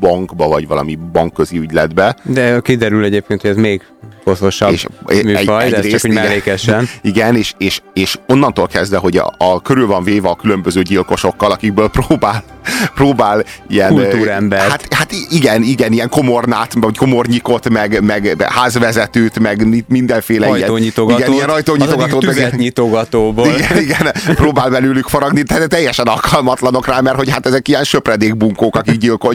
bankba, 0.00 0.48
vagy 0.48 0.66
valami 0.66 0.98
bankközi 1.12 1.58
ügyletbe. 1.58 2.16
De 2.22 2.60
kiderül 2.60 3.04
egyébként, 3.04 3.40
hogy 3.40 3.50
ez 3.50 3.56
még 3.56 3.82
koszosabb 4.24 4.72
és 4.72 4.86
műfaj, 5.22 5.64
egy, 5.64 5.70
de 5.70 5.76
ez 5.76 5.86
csak 5.86 6.04
úgy 6.04 6.12
mellékesen. 6.12 6.88
Igen, 7.02 7.36
és, 7.36 7.54
és, 7.58 7.80
és 7.92 8.18
onnantól 8.26 8.66
kezdve, 8.66 8.96
hogy 8.96 9.16
a, 9.16 9.34
a 9.38 9.62
körül 9.62 9.86
van 9.86 10.04
véve 10.04 10.28
a 10.28 10.34
különböző 10.36 10.82
gyilkosokkal, 10.82 11.50
akikből 11.50 11.88
próbál, 11.88 12.44
próbál 12.94 13.44
ilyen... 13.68 13.92
Kultúrember. 13.92 14.70
Hát, 14.70 14.94
hát 14.94 15.12
igen, 15.30 15.62
igen, 15.62 15.92
ilyen 15.92 16.08
komornát, 16.08 16.72
vagy 16.80 16.96
komornyikot, 16.96 17.68
meg, 17.68 18.02
meg 18.02 18.46
házvezetőt, 18.48 19.38
meg 19.38 19.84
mindenféle 19.88 20.46
Hajtónyitogatót. 20.46 21.18
ilyen... 21.18 21.30
Igen, 21.30 21.32
ilyen 21.32 21.46
rajtónyitogatót. 21.46 22.24
Az 22.24 22.50
nyitogatóból. 22.56 23.46
Igen, 23.46 23.78
igen, 23.82 24.12
próbál 24.34 24.70
belőlük 24.70 25.06
faragni, 25.06 25.42
tehát 25.42 25.68
teljesen 25.68 26.06
alkalmatlanok 26.06 26.86
rá, 26.86 27.00
mert 27.00 27.16
hogy 27.16 27.30
hát 27.30 27.46
ezek 27.46 27.68
ilyen 27.68 27.84
söpredék 27.84 28.36
bunkók, 28.36 28.76
akik 28.76 28.96
gyilkol, 28.96 29.32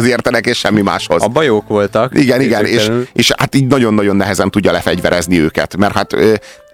gyilkoláshoz 0.00 0.06
értenek, 0.06 0.46
és 0.46 0.58
semmi 0.58 0.80
máshoz. 0.80 1.22
A 1.34 1.42
jók 1.42 1.68
voltak. 1.68 2.18
Igen, 2.18 2.40
igen, 2.40 2.64
és, 2.64 2.90
és 3.12 3.30
hát 3.36 3.54
így 3.54 3.66
nagyon-nagyon 3.66 4.16
nehezen 4.16 4.50
tudja 4.50 4.72
lefegyverezni 4.72 5.38
őket, 5.38 5.76
mert 5.76 5.94
hát 5.94 6.16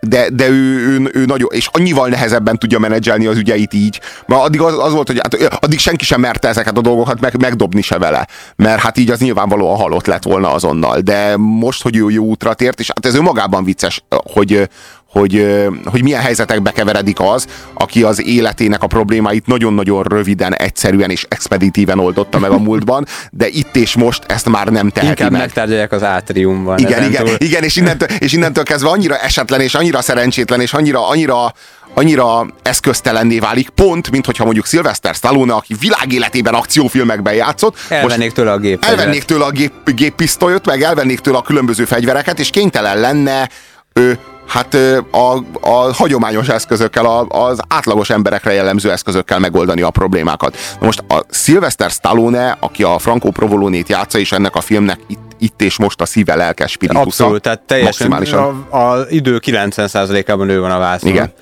de, 0.01 0.29
de 0.31 0.49
ő, 0.49 0.89
ő, 0.89 1.11
ő 1.13 1.25
nagyon, 1.25 1.49
és 1.53 1.69
annyival 1.73 2.09
nehezebben 2.09 2.59
tudja 2.59 2.79
menedzselni 2.79 3.27
az 3.27 3.37
ügyeit 3.37 3.75
így, 3.75 4.01
mert 4.27 4.43
addig 4.43 4.61
az, 4.61 4.79
az 4.79 4.93
volt, 4.93 5.07
hogy 5.07 5.19
hát, 5.23 5.63
addig 5.65 5.79
senki 5.79 6.05
sem 6.05 6.21
merte 6.21 6.49
ezeket 6.49 6.77
a 6.77 6.81
dolgokat 6.81 7.21
meg, 7.21 7.41
megdobni 7.41 7.83
se 7.83 7.99
vele, 7.99 8.27
mert 8.57 8.81
hát 8.81 8.99
így 8.99 9.11
az 9.11 9.19
nyilvánvalóan 9.19 9.77
halott 9.77 10.07
lett 10.07 10.23
volna 10.23 10.53
azonnal, 10.53 11.01
de 11.01 11.37
most, 11.37 11.83
hogy 11.83 11.97
ő 11.97 12.11
jó 12.11 12.25
útra 12.25 12.55
tért, 12.55 12.81
és 12.81 12.87
hát 12.87 13.07
ez 13.07 13.15
önmagában 13.15 13.65
vicces, 13.65 14.05
hogy, 14.33 14.69
hogy, 15.11 15.65
hogy 15.85 16.03
milyen 16.03 16.21
helyzetekbe 16.21 16.71
keveredik 16.71 17.21
az, 17.21 17.47
aki 17.75 18.03
az 18.03 18.27
életének 18.27 18.83
a 18.83 18.87
problémáit 18.87 19.47
nagyon-nagyon 19.47 20.03
röviden, 20.03 20.55
egyszerűen 20.55 21.11
és 21.11 21.27
expeditíven 21.29 21.99
oldotta 21.99 22.39
meg 22.39 22.51
a 22.51 22.59
múltban, 22.59 23.07
de 23.31 23.49
itt 23.49 23.77
és 23.77 23.97
most 23.97 24.25
ezt 24.27 24.49
már 24.49 24.67
nem 24.67 24.89
teheti 24.89 25.11
Inkább 25.11 25.31
meg. 25.31 25.41
megtárgyalják 25.41 25.93
az 25.93 26.03
átriumban. 26.03 26.79
Igen, 26.79 27.05
igen, 27.05 27.25
túl. 27.25 27.35
igen, 27.39 27.63
és 27.63 27.77
innentől, 27.77 28.09
és 28.19 28.33
innentől 28.33 28.65
kezdve 28.65 28.89
annyira 28.89 29.19
esetlen, 29.19 29.61
és 29.61 29.75
annyira 29.75 30.01
szerencsétlen, 30.01 30.61
és 30.61 30.73
annyira, 30.73 31.09
annyira 31.09 31.53
annyira 31.95 32.47
eszköztelenné 32.63 33.39
válik, 33.39 33.69
pont, 33.69 34.11
mint 34.11 34.27
hogyha 34.27 34.45
mondjuk 34.45 34.67
Sylvester 34.67 35.15
Stallone, 35.15 35.53
aki 35.53 35.75
világéletében 35.81 36.55
akciófilmekben 36.55 37.35
játszott. 37.35 37.77
Elvennék 37.89 38.33
tőle 38.33 38.53
a 38.53 38.59
gép. 38.59 38.85
Elvennék 38.85 39.23
tőle 39.23 39.45
a 39.45 39.51
gép, 39.51 39.73
géppisztolyot, 39.85 40.67
meg 40.67 40.83
elvennék 40.83 41.21
tőle 41.21 41.37
a 41.37 41.43
különböző 41.43 41.85
fegyvereket, 41.85 42.39
és 42.39 42.51
kénytelen 42.51 43.01
lenne 43.01 43.49
ő, 43.93 44.19
hát 44.47 44.75
a, 45.11 45.33
a 45.61 45.93
hagyományos 45.93 46.49
eszközökkel, 46.49 47.07
a, 47.07 47.27
az 47.29 47.61
átlagos 47.69 48.11
emberekre 48.11 48.53
jellemző 48.53 48.91
eszközökkel 48.91 49.39
megoldani 49.39 49.83
a 49.83 49.91
problémákat. 49.91 50.57
Na 50.81 50.87
most 50.87 51.05
a 51.09 51.25
Sylvester 51.31 51.91
Stallone, 51.91 52.57
aki 52.61 52.83
a 52.83 52.99
Franco 52.99 53.31
Provolonét 53.31 53.89
játsza, 53.89 54.19
és 54.19 54.33
ennek 54.33 54.57
a 54.57 54.61
filmnek 54.61 55.01
itt 55.07 55.25
itt 55.39 55.63
és 55.63 55.79
most 55.79 56.01
a 56.01 56.05
szíve 56.05 56.35
lelkes 56.35 56.71
spiritusza. 56.71 57.07
Abszolút, 57.07 57.43
tehát 57.43 57.61
teljesen 57.61 58.13
a, 58.13 58.77
a 58.77 59.07
idő 59.09 59.41
90%-ában 59.47 60.49
ő 60.49 60.61
van 60.61 60.71
a 60.71 60.79
vászon. 60.79 61.11
Igen. 61.11 61.33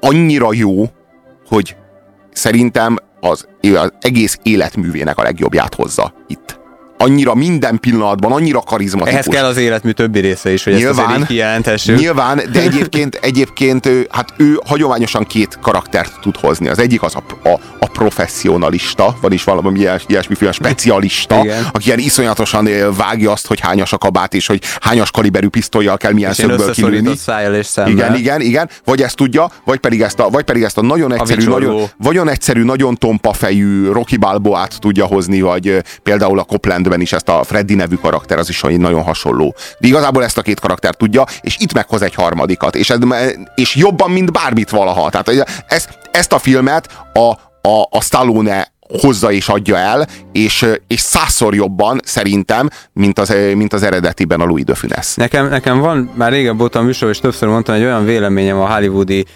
Annyira 0.00 0.52
jó, 0.52 0.90
hogy 1.48 1.76
szerintem 2.32 2.96
az, 3.20 3.46
az 3.60 3.92
egész 4.00 4.38
életművének 4.42 5.18
a 5.18 5.22
legjobbját 5.22 5.74
hozza 5.74 6.12
itt 6.26 6.57
annyira 6.98 7.34
minden 7.34 7.80
pillanatban, 7.80 8.32
annyira 8.32 8.60
karizmatikus. 8.60 9.12
Ehhez 9.12 9.26
kell 9.26 9.44
az 9.44 9.56
életmű 9.56 9.90
többi 9.90 10.20
része 10.20 10.52
is, 10.52 10.64
hogy 10.64 10.72
nyilván, 10.72 10.94
ezt 10.94 11.04
azért 11.06 11.28
Nyilván, 11.98 12.40
de 12.52 12.60
egyébként, 12.68 13.14
egyébként 13.14 13.88
hát 14.10 14.32
ő 14.36 14.60
hagyományosan 14.66 15.24
két 15.24 15.58
karaktert 15.62 16.20
tud 16.20 16.36
hozni. 16.36 16.68
Az 16.68 16.78
egyik 16.78 17.02
az 17.02 17.14
a, 17.14 17.48
a, 17.48 17.60
a 17.78 17.86
professzionalista, 17.86 19.16
vagyis 19.20 19.44
valami 19.44 19.78
ilyes, 19.78 20.04
ilyesmiféle 20.06 20.52
specialista, 20.52 21.40
Igen. 21.44 21.64
aki 21.72 21.86
ilyen 21.86 21.98
iszonyatosan 21.98 22.68
vágja 22.96 23.30
azt, 23.30 23.46
hogy 23.46 23.60
hányas 23.60 23.92
a 23.92 23.98
kabát, 23.98 24.34
és 24.34 24.46
hogy 24.46 24.62
hányas 24.80 25.10
kaliberű 25.10 25.48
pisztolyjal 25.48 25.96
kell 25.96 26.12
milyen 26.12 26.30
és 26.30 26.36
szögből 26.36 26.72
kilőni. 26.72 27.08
Igen, 27.88 28.14
igen, 28.14 28.40
igen. 28.40 28.68
Vagy 28.84 29.02
ezt 29.02 29.16
tudja, 29.16 29.50
vagy 29.64 29.78
pedig 29.78 30.02
ezt 30.02 30.18
a, 30.18 30.28
vagy 30.28 30.44
pedig 30.44 30.62
ezt 30.62 30.78
a 30.78 30.82
nagyon 30.82 31.14
egyszerű, 31.14 31.46
a 31.46 31.48
nagyon, 31.48 31.88
nagyon 31.96 32.28
egyszerű, 32.28 32.62
nagyon 32.62 32.94
tompa 32.94 33.32
fejű 33.32 33.90
Rocky 33.90 34.16
Balboát 34.16 34.80
tudja 34.80 35.04
hozni, 35.04 35.40
vagy 35.40 35.82
például 36.02 36.38
a 36.38 36.42
Copland 36.42 36.87
Bondben 36.88 37.00
is 37.00 37.12
ezt 37.12 37.28
a 37.28 37.44
Freddy 37.44 37.74
nevű 37.74 37.94
karakter, 37.94 38.38
az 38.38 38.48
is 38.48 38.60
nagyon 38.60 39.02
hasonló. 39.02 39.54
De 39.78 39.86
igazából 39.86 40.24
ezt 40.24 40.38
a 40.38 40.42
két 40.42 40.60
karakter 40.60 40.94
tudja, 40.94 41.24
és 41.40 41.56
itt 41.58 41.72
meghoz 41.72 42.02
egy 42.02 42.14
harmadikat, 42.14 42.76
és, 42.76 42.90
ez, 42.90 42.98
és 43.54 43.74
jobban, 43.74 44.10
mint 44.10 44.32
bármit 44.32 44.70
valaha. 44.70 45.10
Tehát 45.10 45.46
ez, 45.66 45.88
ezt 46.10 46.32
a 46.32 46.38
filmet 46.38 46.88
a, 47.12 47.18
a, 47.68 47.88
a 47.90 48.00
Stallone 48.00 48.72
hozza 49.00 49.32
és 49.32 49.48
adja 49.48 49.76
el, 49.76 50.06
és, 50.32 50.66
és 50.86 51.00
százszor 51.00 51.54
jobban 51.54 52.00
szerintem, 52.04 52.68
mint 52.92 53.18
az, 53.18 53.34
mint 53.54 53.72
az 53.72 53.82
eredetiben 53.82 54.40
a 54.40 54.44
Louis 54.44 54.64
de 54.64 54.74
Funès. 54.74 55.16
Nekem, 55.16 55.48
nekem 55.48 55.78
van, 55.78 56.10
már 56.14 56.32
régebb 56.32 56.58
voltam 56.58 56.84
műsor, 56.84 57.08
és 57.08 57.18
többször 57.18 57.48
mondtam, 57.48 57.74
egy 57.74 57.82
olyan 57.82 58.04
véleményem 58.04 58.60
a 58.60 58.74
hollywoodi 58.74 59.26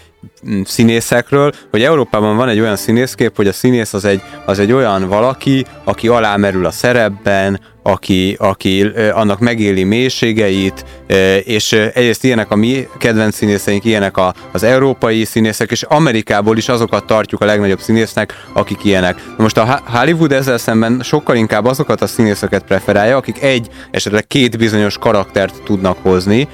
színészekről, 0.63 1.51
hogy 1.71 1.83
Európában 1.83 2.35
van 2.35 2.49
egy 2.49 2.59
olyan 2.59 2.75
színészkép, 2.75 3.35
hogy 3.35 3.47
a 3.47 3.53
színész 3.53 3.93
az 3.93 4.05
egy, 4.05 4.21
az 4.45 4.59
egy 4.59 4.71
olyan 4.71 5.07
valaki, 5.07 5.65
aki 5.83 6.07
alámerül 6.07 6.65
a 6.65 6.71
szerepben, 6.71 7.59
aki, 7.83 8.35
aki 8.39 8.81
annak 9.13 9.39
megéli 9.39 9.83
mélységeit, 9.83 10.85
és 11.43 11.71
egyrészt 11.71 12.23
ilyenek 12.23 12.51
a 12.51 12.55
mi 12.55 12.87
kedvenc 12.97 13.35
színészeink, 13.35 13.85
ilyenek 13.85 14.17
a, 14.17 14.33
az 14.51 14.63
európai 14.63 15.23
színészek, 15.25 15.71
és 15.71 15.83
Amerikából 15.83 16.57
is 16.57 16.69
azokat 16.69 17.05
tartjuk 17.05 17.41
a 17.41 17.45
legnagyobb 17.45 17.79
színésznek, 17.79 18.45
akik 18.53 18.83
ilyenek. 18.83 19.23
Most 19.37 19.57
a 19.57 19.81
Hollywood 19.85 20.31
ezzel 20.31 20.57
szemben 20.57 21.01
sokkal 21.03 21.35
inkább 21.35 21.65
azokat 21.65 22.01
a 22.01 22.07
színészeket 22.07 22.63
preferálja, 22.63 23.17
akik 23.17 23.41
egy, 23.41 23.67
esetleg 23.91 24.27
két 24.27 24.57
bizonyos 24.57 24.97
karaktert 24.97 25.61
tudnak 25.63 25.97
hozni, 26.01 26.47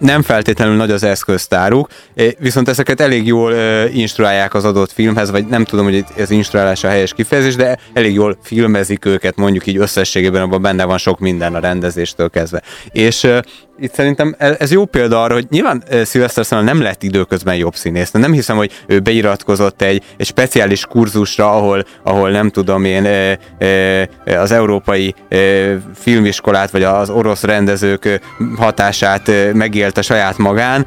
nem 0.00 0.22
feltétlenül 0.22 0.76
nagy 0.76 0.90
az 0.90 1.02
eszköztáruk, 1.02 1.88
eh, 2.14 2.30
viszont 2.38 2.68
ezeket 2.68 3.00
elég 3.00 3.26
jól 3.26 3.54
eh, 3.54 3.96
instruálják 3.96 4.54
az 4.54 4.64
adott 4.64 4.92
filmhez, 4.92 5.30
vagy 5.30 5.46
nem 5.46 5.64
tudom, 5.64 5.84
hogy 5.84 6.04
ez 6.16 6.30
instruálás 6.30 6.84
a 6.84 6.88
helyes 6.88 7.12
kifejezés, 7.12 7.54
de 7.54 7.78
elég 7.92 8.14
jól 8.14 8.38
filmezik 8.42 9.04
őket, 9.04 9.36
mondjuk 9.36 9.66
így 9.66 9.76
összességében, 9.76 10.42
abban 10.42 10.62
benne 10.62 10.84
van 10.84 10.98
sok 10.98 11.18
minden 11.18 11.54
a 11.54 11.58
rendezéstől 11.58 12.30
kezdve. 12.30 12.62
És 12.92 13.24
eh, 13.24 13.38
itt 13.80 13.94
szerintem 13.94 14.34
ez 14.38 14.72
jó 14.72 14.84
példa 14.84 15.22
arra, 15.22 15.34
hogy 15.34 15.46
nyilván 15.50 15.82
Sylvester 16.04 16.44
Stallone 16.44 16.72
nem 16.72 16.82
lett 16.82 17.02
időközben 17.02 17.56
jobb 17.56 17.74
színész. 17.74 18.10
Nem 18.10 18.32
hiszem, 18.32 18.56
hogy 18.56 18.70
ő 18.86 18.98
beiratkozott 18.98 19.82
egy, 19.82 20.02
egy 20.16 20.26
speciális 20.26 20.84
kurzusra, 20.84 21.56
ahol, 21.56 21.84
ahol 22.02 22.30
nem 22.30 22.50
tudom 22.50 22.84
én 22.84 23.08
az 24.26 24.50
európai 24.50 25.14
filmiskolát, 25.94 26.70
vagy 26.70 26.82
az 26.82 27.10
orosz 27.10 27.42
rendezők 27.42 28.20
hatását 28.56 29.52
megélte 29.90 30.02
saját 30.14 30.38
magán, 30.38 30.86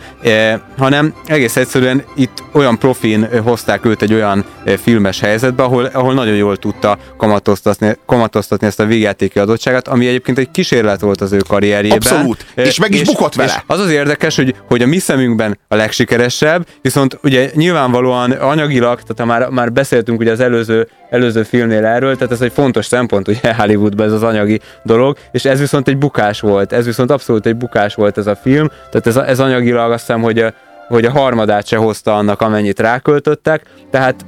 hanem 0.78 1.14
egész 1.26 1.56
egyszerűen 1.56 2.04
itt 2.16 2.44
olyan 2.52 2.78
profin 2.78 3.28
hozták 3.44 3.86
őt 3.86 4.02
egy 4.02 4.14
olyan 4.14 4.46
filmes 4.82 5.20
helyzetbe, 5.20 5.64
ahol, 5.64 5.86
ahol 5.86 6.14
nagyon 6.14 6.36
jól 6.36 6.58
tudta 6.58 6.98
kamatoztatni, 7.18 7.98
kamatoztatni 8.06 8.68
ezt 8.68 8.80
a 8.80 8.86
végjátéki 8.86 9.40
adottságát, 9.40 9.88
ami 9.88 10.08
egyébként 10.08 10.38
egy 10.38 10.52
kísérlet 10.52 11.02
volt 11.02 11.22
az 11.22 11.32
ő 11.32 11.38
karrierjében. 11.48 11.98
Abszolút. 11.98 12.46
És 12.56 12.80
meg 12.80 12.94
is 12.94 13.02
és, 13.02 13.08
bukott 13.08 13.36
vele. 13.36 13.54
És 13.56 13.64
az 13.68 13.80
az 13.80 13.90
érdekes, 13.90 14.36
hogy, 14.36 14.56
hogy 14.68 14.82
a 14.82 14.88
mi 14.88 14.98
szemünkben 14.98 15.60
a 15.68 15.76
legsikeresebb, 15.76 16.68
viszont 16.82 17.20
ugye 17.24 17.50
nyilvánvalóan 17.54 18.32
anyagilag, 18.32 19.02
tehát 19.02 19.32
már, 19.32 19.50
már 19.50 19.72
beszéltünk 19.72 20.20
ugye 20.20 20.32
az 20.32 20.40
előző, 20.40 20.88
előző 21.13 21.43
filmnél 21.43 21.86
erről, 21.86 22.15
tehát 22.15 22.32
ez 22.32 22.41
egy 22.41 22.51
fontos 22.51 22.86
szempont 22.86 23.27
ugye 23.27 23.55
Hollywoodban 23.60 24.05
ez 24.05 24.12
az 24.12 24.24
anyagi 24.24 24.60
dolog, 24.84 25.17
és 25.32 25.46
ez 25.46 25.60
viszont 25.60 25.88
egy 25.88 25.98
bukás 25.98 26.39
volt, 26.39 26.74
ez 26.74 26.86
viszont 26.86 27.12
abszolút 27.12 27.46
egy 27.46 27.55
bukás 27.55 27.96
volt 27.96 28.17
ez 28.17 28.27
a 28.27 28.36
film, 28.36 28.67
tehát 28.67 29.08
ez, 29.08 29.15
ez 29.15 29.39
anyagilag 29.39 29.91
azt 29.91 30.05
hiszem, 30.05 30.22
hogy 30.22 30.39
a, 30.39 30.53
hogy 30.88 31.05
a 31.05 31.12
harmadát 31.12 31.67
se 31.67 31.77
hozta 31.77 32.15
annak, 32.15 32.41
amennyit 32.41 32.79
ráköltöttek, 32.79 33.62
tehát 33.91 34.25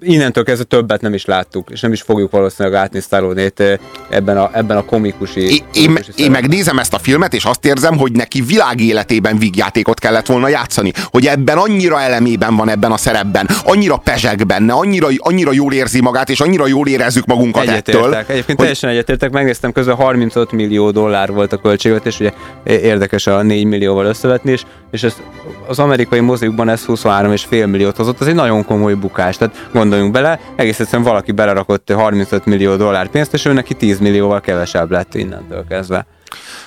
innentől 0.00 0.44
kezdve 0.44 0.64
többet 0.64 1.00
nem 1.00 1.14
is 1.14 1.24
láttuk, 1.24 1.70
és 1.70 1.80
nem 1.80 1.92
is 1.92 2.02
fogjuk 2.02 2.30
valószínűleg 2.30 2.78
látni 2.78 3.00
stallone 3.00 3.50
ebben 4.08 4.36
a, 4.36 4.50
ebben 4.52 4.76
a 4.76 4.84
komikusi... 4.84 5.40
Én, 5.40 5.64
én, 5.72 5.98
én 6.16 6.30
megnézem 6.30 6.78
ezt 6.78 6.94
a 6.94 6.98
filmet, 6.98 7.34
és 7.34 7.44
azt 7.44 7.64
érzem, 7.66 7.96
hogy 7.98 8.12
neki 8.12 8.40
világéletében 8.40 9.38
vígjátékot 9.38 9.98
kellett 9.98 10.26
volna 10.26 10.48
játszani. 10.48 10.92
Hogy 11.04 11.26
ebben 11.26 11.56
annyira 11.56 12.00
elemében 12.00 12.56
van 12.56 12.68
ebben 12.68 12.92
a 12.92 12.96
szerepben, 12.96 13.48
annyira 13.64 13.96
pezseg 13.96 14.46
benne, 14.46 14.72
annyira, 14.72 15.08
annyira 15.16 15.52
jól 15.52 15.72
érzi 15.72 16.00
magát, 16.00 16.28
és 16.30 16.40
annyira 16.40 16.66
jól 16.66 16.86
érezzük 16.86 17.26
magunkat 17.26 17.62
egyetértek. 17.62 17.94
ettől. 17.94 18.14
Egyébként 18.14 18.46
hogy... 18.46 18.56
teljesen 18.56 18.90
egyetértek, 18.90 19.30
megnéztem 19.30 19.72
közben 19.72 19.94
35 19.94 20.52
millió 20.52 20.90
dollár 20.90 21.32
volt 21.32 21.52
a 21.52 21.56
költségvetés, 21.56 22.20
ugye 22.20 22.32
érdekes 22.64 23.26
a 23.26 23.42
4 23.42 23.64
millióval 23.64 24.04
összevetni, 24.04 24.50
és, 24.50 24.62
és 24.90 25.02
ez, 25.02 25.16
az 25.66 25.78
amerikai 25.78 26.20
mozikban 26.20 26.68
ez 26.68 26.84
23,5 26.86 27.70
milliót 27.70 27.96
hozott, 27.96 28.20
ez 28.20 28.26
egy 28.26 28.34
nagyon 28.34 28.64
komoly 28.64 28.94
bukás. 28.94 29.36
Tehát 29.36 29.68
gondoljunk 29.72 30.12
bele, 30.12 30.40
egész 30.56 30.80
egyszerűen 30.80 31.08
valaki 31.08 31.32
belerakott 31.32 31.92
35 31.92 32.44
millió 32.44 32.76
dollár 32.76 33.08
pénzt, 33.08 33.34
és 33.34 33.44
ő 33.44 33.52
neki 33.52 33.74
10 33.74 33.98
millióval 33.98 34.40
kevesebb 34.40 34.90
lett 34.90 35.14
innentől 35.14 35.64
kezdve. 35.68 36.06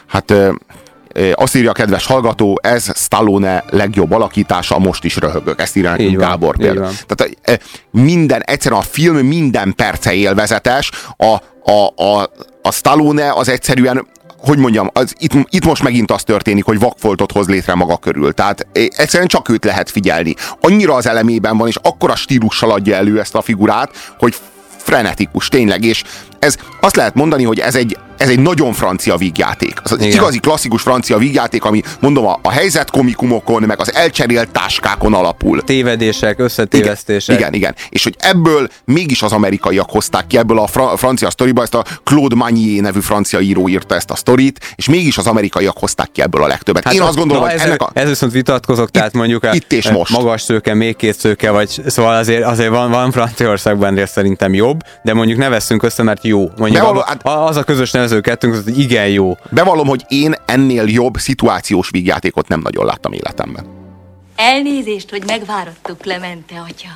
Hát 0.07 0.33
azt 1.33 1.55
írja 1.55 1.69
a 1.69 1.73
kedves 1.73 2.05
hallgató, 2.05 2.59
ez 2.61 2.97
Stallone 2.97 3.63
legjobb 3.69 4.11
alakítása, 4.11 4.79
most 4.79 5.03
is 5.03 5.15
röhögök. 5.15 5.61
Ezt 5.61 5.75
írja 5.75 5.89
nekünk 5.89 6.17
Gábor 6.17 6.57
például. 6.57 6.91
Tehát 7.07 7.61
minden, 7.91 8.41
egyszerűen 8.41 8.81
a 8.81 8.83
film 8.83 9.17
minden 9.17 9.75
perce 9.75 10.13
élvezetes, 10.13 10.91
a, 11.17 11.35
a, 11.71 12.03
a, 12.03 12.29
a 12.61 12.71
Stallone 12.71 13.31
az 13.31 13.49
egyszerűen 13.49 14.07
hogy 14.39 14.57
mondjam, 14.57 14.89
az, 14.93 15.13
itt, 15.17 15.31
itt 15.49 15.65
most 15.65 15.83
megint 15.83 16.11
az 16.11 16.23
történik, 16.23 16.65
hogy 16.65 16.79
vakfoltot 16.79 17.31
hoz 17.31 17.47
létre 17.47 17.75
maga 17.75 17.97
körül. 17.97 18.33
Tehát 18.33 18.67
egyszerűen 18.71 19.27
csak 19.27 19.49
őt 19.49 19.63
lehet 19.63 19.89
figyelni. 19.89 20.35
Annyira 20.61 20.93
az 20.93 21.07
elemében 21.07 21.57
van, 21.57 21.67
és 21.67 21.77
akkora 21.81 22.15
stílussal 22.15 22.71
adja 22.71 22.95
elő 22.95 23.19
ezt 23.19 23.35
a 23.35 23.41
figurát, 23.41 24.13
hogy 24.19 24.35
frenetikus, 24.77 25.47
tényleg, 25.47 25.83
és 25.83 26.03
ez 26.39 26.57
azt 26.81 26.95
lehet 26.95 27.15
mondani, 27.15 27.43
hogy 27.43 27.59
ez 27.59 27.75
egy, 27.75 27.97
ez 28.17 28.29
egy 28.29 28.39
nagyon 28.39 28.73
francia 28.73 29.15
vígjáték. 29.15 29.73
Az, 29.83 29.91
az 29.91 30.01
igazi 30.01 30.39
klasszikus 30.39 30.81
francia 30.81 31.17
vígjáték, 31.17 31.63
ami 31.63 31.81
mondom 31.99 32.25
a, 32.25 32.39
a 32.41 32.51
helyzetkomikumokon, 32.51 33.63
meg 33.63 33.79
az 33.79 33.93
elcserélt 33.93 34.49
táskákon 34.49 35.13
alapul. 35.13 35.61
Tévedések, 35.61 36.39
összetévesztések. 36.39 37.39
Igen, 37.39 37.53
igen, 37.53 37.73
igen. 37.73 37.87
És 37.89 38.03
hogy 38.03 38.15
ebből 38.19 38.67
mégis 38.85 39.21
az 39.21 39.31
amerikaiak 39.31 39.89
hozták 39.89 40.27
ki 40.27 40.37
ebből 40.37 40.59
a 40.59 40.67
fra- 40.67 40.99
francia 40.99 41.29
sztoriba, 41.29 41.61
ezt 41.61 41.75
a 41.75 41.83
Claude 42.03 42.35
Magnier 42.35 42.81
nevű 42.81 42.99
francia 42.99 43.39
író 43.39 43.67
írta 43.67 43.95
ezt 43.95 44.11
a 44.11 44.15
sztorit, 44.15 44.73
és 44.75 44.89
mégis 44.89 45.17
az 45.17 45.27
amerikaiak 45.27 45.77
hozták 45.77 46.11
ki 46.11 46.21
ebből 46.21 46.43
a 46.43 46.47
legtöbbet. 46.47 46.83
Hát 46.83 46.93
Én 46.93 47.01
azt 47.01 47.17
gondolom, 47.17 47.43
hogy 47.43 47.51
ez, 47.51 47.61
ennek 47.61 47.81
a... 47.81 47.89
Ez 47.93 48.07
viszont 48.07 48.31
vitatkozok, 48.31 48.87
itt, 48.87 48.93
tehát 48.93 49.13
mondjuk 49.13 49.43
a, 49.43 49.53
itt 49.53 49.73
és 49.73 49.89
most. 49.89 50.11
magas 50.11 50.41
szőke, 50.41 50.73
még 50.73 50.95
két 50.95 51.19
szőke, 51.19 51.51
vagy 51.51 51.81
szóval 51.87 52.15
azért, 52.15 52.43
azért 52.43 52.69
van, 52.69 52.91
van 52.91 53.11
Franciaországban 53.11 53.95
rész 53.95 54.11
szerintem 54.11 54.53
jobb, 54.53 54.79
de 55.03 55.13
mondjuk 55.13 55.37
ne 55.37 55.49
veszünk 55.49 55.83
össze, 55.83 56.03
mert 56.03 56.23
jó. 56.29 56.39
Mondjuk 56.57 56.81
Bevallom, 56.81 57.03
hát, 57.05 57.21
az 57.23 57.57
a 57.57 57.63
közös 57.63 57.91
nevező 57.91 58.21
kettőnk, 58.21 58.63
hogy 58.63 58.79
igen 58.79 59.07
jó. 59.07 59.37
Bevallom, 59.49 59.87
hogy 59.87 60.03
én 60.07 60.35
ennél 60.45 60.87
jobb 60.87 61.17
szituációs 61.17 61.89
vígjátékot 61.89 62.47
nem 62.47 62.59
nagyon 62.59 62.85
láttam 62.85 63.13
életemben. 63.13 63.65
Elnézést, 64.35 65.09
hogy 65.09 65.23
megvárattuk 65.25 65.97
Clemente 65.97 66.65
atya. 66.67 66.89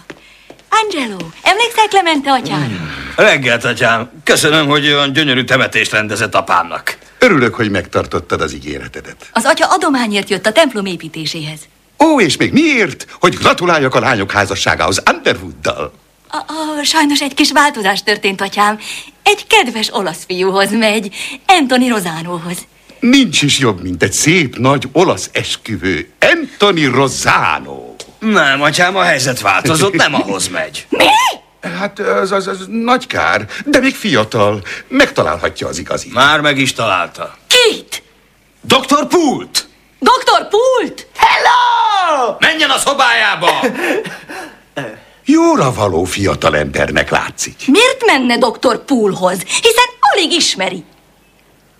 Angelo, 0.81 1.17
emlékszel 1.41 1.87
Clemente 1.87 2.31
atyára? 2.31 2.63
Hmm. 2.63 2.89
Reggelt, 3.15 3.63
atyám. 3.63 4.09
Köszönöm, 4.23 4.67
hogy 4.67 4.85
olyan 4.85 5.13
gyönyörű 5.13 5.43
temetést 5.43 5.91
rendezett 5.91 6.35
apámnak. 6.35 6.97
Örülök, 7.19 7.55
hogy 7.55 7.71
megtartottad 7.71 8.41
az 8.41 8.53
ígéretedet. 8.53 9.29
Az 9.33 9.45
atya 9.45 9.65
adományért 9.69 10.29
jött 10.29 10.45
a 10.45 10.51
templom 10.51 10.85
építéséhez. 10.85 11.59
Ó, 12.03 12.19
és 12.19 12.37
még 12.37 12.51
miért? 12.51 13.07
Hogy 13.19 13.33
gratuláljak 13.33 13.95
a 13.95 13.99
lányok 13.99 14.31
házasságához 14.31 15.03
Underwooddal. 15.11 15.93
A, 16.35 16.37
a, 16.37 16.83
sajnos 16.83 17.21
egy 17.21 17.33
kis 17.33 17.51
változás 17.51 18.03
történt, 18.03 18.41
atyám. 18.41 18.79
Egy 19.23 19.47
kedves 19.47 19.93
olasz 19.93 20.23
fiúhoz 20.27 20.71
megy, 20.71 21.15
Anthony 21.45 21.87
Rosánóhoz. 21.87 22.57
Nincs 22.99 23.41
is 23.41 23.59
jobb, 23.59 23.81
mint 23.81 24.03
egy 24.03 24.13
szép 24.13 24.57
nagy 24.57 24.87
olasz 24.91 25.29
esküvő. 25.33 26.09
Anthony 26.19 26.91
Rosano. 26.91 27.95
Nem, 28.19 28.61
atyám, 28.61 28.95
a 28.95 29.01
helyzet 29.01 29.41
változott, 29.41 29.93
nem 29.93 30.13
ahhoz 30.13 30.47
megy. 30.47 30.87
Mi? 30.97 31.05
Hát 31.79 31.99
az, 31.99 32.31
az, 32.31 32.47
az 32.47 32.65
nagy 32.69 33.07
kár, 33.07 33.45
de 33.65 33.79
még 33.79 33.95
fiatal. 33.95 34.61
Megtalálhatja 34.87 35.67
az 35.67 35.77
igazi. 35.77 36.09
Már 36.13 36.41
meg 36.41 36.57
is 36.57 36.73
találta. 36.73 37.37
Kit? 37.47 38.03
Dr. 38.61 39.07
Pult! 39.07 39.67
Dr. 39.99 40.47
Pult? 40.49 41.07
Hello! 41.15 42.35
Menjen 42.39 42.69
a 42.69 42.77
szobájába! 42.77 43.49
Jóra 45.33 45.73
való 45.73 46.03
fiatal 46.03 46.55
embernek 46.57 47.09
látszik. 47.09 47.55
Miért 47.67 48.05
menne 48.05 48.37
doktor 48.37 48.85
Poolhoz? 48.85 49.41
Hiszen 49.41 49.85
alig 49.99 50.31
ismeri. 50.31 50.83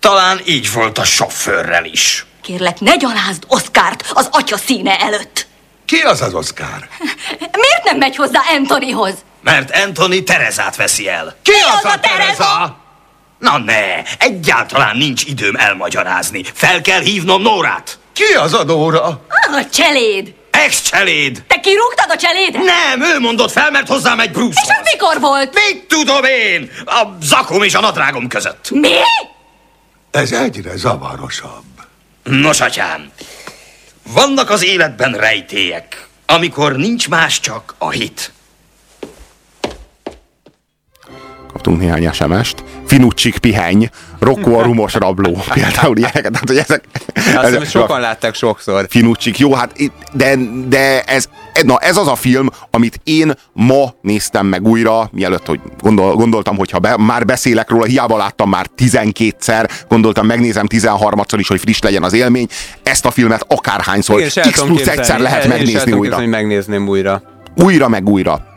Talán 0.00 0.40
így 0.46 0.72
volt 0.72 0.98
a 0.98 1.04
sofőrrel 1.04 1.84
is. 1.84 2.26
Kérlek, 2.42 2.80
ne 2.80 2.96
gyalázd 2.96 3.44
Oszkárt 3.48 4.04
az 4.12 4.28
atya 4.30 4.56
színe 4.56 4.98
előtt. 4.98 5.46
Ki 5.84 6.00
az 6.00 6.20
az 6.22 6.34
Oszkár? 6.34 6.88
Miért 7.64 7.84
nem 7.84 7.96
megy 7.96 8.16
hozzá 8.16 8.40
Anthonyhoz? 8.56 9.14
Mert 9.42 9.76
Anthony 9.84 10.24
Terezát 10.24 10.76
veszi 10.76 11.08
el. 11.08 11.36
Ki, 11.42 11.52
Ki 11.52 11.58
az, 11.60 11.84
az 11.84 11.92
a 11.92 12.00
Tereza? 12.00 12.26
Tereza? 12.26 12.76
Na 13.38 13.58
ne, 13.58 14.02
egyáltalán 14.18 14.96
nincs 14.96 15.24
időm 15.24 15.56
elmagyarázni. 15.56 16.42
Fel 16.54 16.80
kell 16.80 17.00
hívnom 17.00 17.42
Nórát. 17.42 17.98
Ki 18.12 18.34
az 18.38 18.54
a 18.54 18.64
Nóra? 18.64 19.06
A 19.52 19.68
cseléd. 19.72 20.34
Ex-cseléd! 20.64 21.42
Te 21.46 21.60
kirúgtad 21.60 22.10
a 22.10 22.16
cselédet? 22.16 22.62
Nem, 22.62 23.02
ő 23.02 23.18
mondott 23.20 23.50
fel, 23.50 23.70
mert 23.70 23.88
hozzám 23.88 24.20
egy 24.20 24.30
Bruce. 24.30 24.60
És 24.64 24.68
ez 24.68 24.92
mikor 24.92 25.20
volt? 25.20 25.54
Mit 25.54 25.84
tudom 25.84 26.24
én? 26.24 26.70
A 26.84 27.02
zakom 27.22 27.62
és 27.62 27.74
a 27.74 27.80
nadrágom 27.80 28.28
között. 28.28 28.70
Mi? 28.70 28.88
Ez 30.10 30.32
egyre 30.32 30.76
zavarosabb. 30.76 31.64
Nos, 32.22 32.60
atyám, 32.60 33.10
vannak 34.02 34.50
az 34.50 34.64
életben 34.64 35.12
rejtélyek, 35.12 36.06
amikor 36.26 36.76
nincs 36.76 37.08
más 37.08 37.40
csak 37.40 37.74
a 37.78 37.90
hit. 37.90 38.32
Kaptunk 41.54 41.80
néhány 41.80 42.12
SMS-t. 42.12 42.64
Finucsik 42.86 43.38
piheny, 43.38 43.88
Rocco 44.18 44.58
a 44.58 44.62
rumos 44.62 44.94
rabló. 44.94 45.42
Például 45.54 45.96
ilyeneket. 45.96 46.32
Tehát, 46.32 46.48
hogy 46.48 46.56
ezek, 46.56 46.84
Azt 47.14 47.44
ezek 47.44 47.64
sokan 47.64 48.00
látták 48.00 48.34
sokszor. 48.34 48.86
Finucsik, 48.88 49.38
jó, 49.38 49.54
hát 49.54 49.72
de, 50.12 50.34
de 50.68 51.02
ez, 51.02 51.28
na 51.64 51.78
ez 51.78 51.96
az 51.96 52.08
a 52.08 52.14
film, 52.14 52.48
amit 52.70 53.00
én 53.04 53.32
ma 53.52 53.94
néztem 54.00 54.46
meg 54.46 54.66
újra, 54.66 55.08
mielőtt, 55.12 55.46
hogy 55.46 55.60
gondol, 55.80 56.14
gondoltam, 56.14 56.56
hogyha 56.56 56.78
be, 56.78 56.96
már 56.96 57.24
beszélek 57.24 57.70
róla, 57.70 57.84
hiába 57.84 58.16
láttam 58.16 58.48
már 58.48 58.66
12-szer, 58.78 59.70
gondoltam, 59.88 60.26
megnézem 60.26 60.66
13-szor 60.68 61.36
is, 61.36 61.48
hogy 61.48 61.60
friss 61.60 61.78
legyen 61.78 62.02
az 62.02 62.12
élmény. 62.12 62.46
Ezt 62.82 63.06
a 63.06 63.10
filmet 63.10 63.44
akárhányszor, 63.48 64.22
x 64.22 64.62
plusz 64.62 64.86
egyszer 64.86 65.20
lehet 65.20 65.46
megnézni 65.46 65.92
újra. 65.92 66.00
Képzelni, 66.00 66.24
hogy 66.24 66.28
megnézném 66.28 66.88
újra. 66.88 67.22
Újra 67.54 67.88
meg 67.88 68.08
újra. 68.08 68.53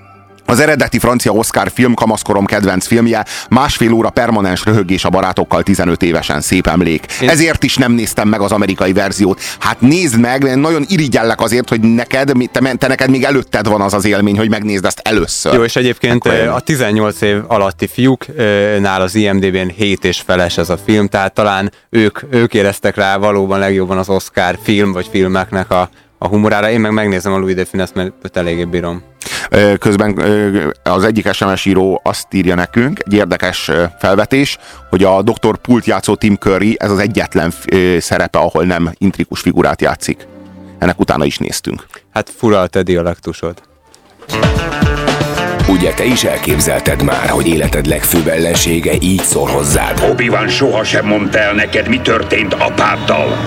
Az 0.50 0.60
eredeti 0.60 1.00
francia 1.00 1.32
Oscar 1.32 1.72
film, 1.74 1.94
kamaszkorom 1.94 2.46
kedvenc 2.46 2.88
filmje, 2.88 3.26
másfél 3.50 3.94
óra 3.94 4.10
permanens 4.10 4.66
röhögés 4.66 5.06
a 5.06 5.10
barátokkal 5.10 5.64
15 5.64 6.04
évesen, 6.04 6.42
szép 6.42 6.68
emlék. 6.68 7.06
Én... 7.22 7.30
Ezért 7.30 7.64
is 7.64 7.76
nem 7.76 7.92
néztem 7.92 8.28
meg 8.28 8.42
az 8.42 8.52
amerikai 8.52 8.94
verziót. 8.94 9.42
Hát 9.60 9.82
nézd 9.82 10.20
meg, 10.20 10.56
nagyon 10.56 10.86
irigyellek 10.88 11.42
azért, 11.42 11.70
hogy 11.70 11.82
neked, 11.82 12.32
te, 12.52 12.74
te 12.78 12.88
neked 12.88 13.10
még 13.10 13.24
előtted 13.24 13.68
van 13.68 13.82
az 13.82 13.94
az 13.94 14.06
élmény, 14.06 14.38
hogy 14.38 14.50
megnézd 14.50 14.86
ezt 14.86 15.00
először. 15.04 15.54
Jó, 15.54 15.64
és 15.64 15.76
egyébként 15.76 16.26
Akkor 16.26 16.48
a 16.48 16.60
18 16.60 17.22
év 17.22 17.38
alatti 17.48 17.88
fiúknál 17.88 19.02
az 19.02 19.16
IMDb-n 19.16 19.70
7 19.76 20.06
és 20.06 20.22
feles 20.26 20.58
ez 20.58 20.70
a 20.70 20.78
film, 20.78 21.08
tehát 21.08 21.34
talán 21.34 21.72
ők, 21.90 22.20
ők 22.30 22.54
éreztek 22.54 22.96
rá 22.96 23.18
valóban 23.18 23.60
legjobban 23.60 23.98
az 23.98 24.10
Oscar 24.10 24.58
film 24.64 24.92
vagy 24.92 25.08
filmeknek 25.12 25.72
a, 25.72 25.90
a 26.18 26.28
humorára. 26.28 26.70
Én 26.70 26.80
meg 26.80 26.92
megnézem 26.92 27.34
a 27.34 27.38
Louis 27.38 27.56
de 27.56 27.66
Finesse, 27.66 27.92
mert 27.96 28.14
őt 28.24 28.38
eléggé 28.38 28.64
bírom. 28.64 29.04
Közben 29.80 30.20
az 30.84 31.04
egyik 31.04 31.34
SMS 31.34 31.66
író 31.66 32.02
azt 32.04 32.28
írja 32.32 32.56
nekünk, 32.56 33.00
egy 33.06 33.14
érdekes 33.14 33.72
felvetés, 34.00 34.58
hogy 34.90 35.04
a 35.04 35.22
Dr. 35.22 35.58
Pult 35.58 35.86
játszó 35.86 36.16
Tim 36.16 36.36
Curry, 36.36 36.76
ez 36.80 36.92
az 36.92 37.00
egyetlen 37.00 37.54
szerepe, 38.00 38.40
ahol 38.40 38.64
nem 38.64 38.92
intrikus 38.98 39.40
figurát 39.40 39.82
játszik. 39.82 40.28
Ennek 40.80 41.00
utána 41.00 41.26
is 41.26 41.38
néztünk. 41.38 41.86
Hát 42.14 42.30
fura 42.38 42.60
a 42.60 42.68
te 42.68 42.82
dialektusod. 42.82 43.62
Ugye 45.70 45.94
te 45.94 46.06
is 46.06 46.24
elképzelted 46.24 47.04
már, 47.04 47.30
hogy 47.30 47.48
életed 47.48 47.86
legfőbb 47.86 48.28
ellensége 48.28 48.94
így 49.00 49.22
szól 49.22 49.48
hozzád? 49.48 50.08
Obi-Wan 50.10 50.48
sohasem 50.48 51.06
mondta 51.06 51.40
el 51.40 51.54
neked, 51.54 51.88
mi 51.88 52.02
történt 52.02 52.54
apáddal. 52.54 53.38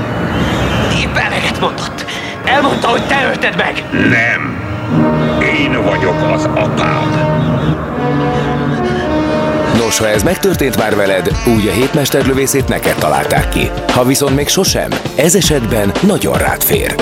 Épp 1.02 1.16
eleget 1.16 1.60
mondott. 1.60 2.04
Elmondta, 2.44 2.88
hogy 2.88 3.06
te 3.06 3.26
ölted 3.28 3.56
meg. 3.56 3.84
Nem. 3.92 4.59
Én 5.60 5.82
vagyok 5.84 6.22
az 6.32 6.44
apád. 6.44 7.38
Nos, 9.76 9.98
ha 9.98 10.08
ez 10.08 10.22
megtörtént 10.22 10.76
már 10.76 10.96
veled, 10.96 11.30
úgy 11.46 11.66
a 11.66 11.72
hétmesterlövészét 11.72 12.68
neked 12.68 12.94
találták 12.94 13.48
ki. 13.48 13.70
Ha 13.92 14.04
viszont 14.04 14.36
még 14.36 14.48
sosem, 14.48 14.90
ez 15.16 15.34
esetben 15.34 15.92
nagyon 16.02 16.38
rád 16.38 16.62
fér. 16.62 16.94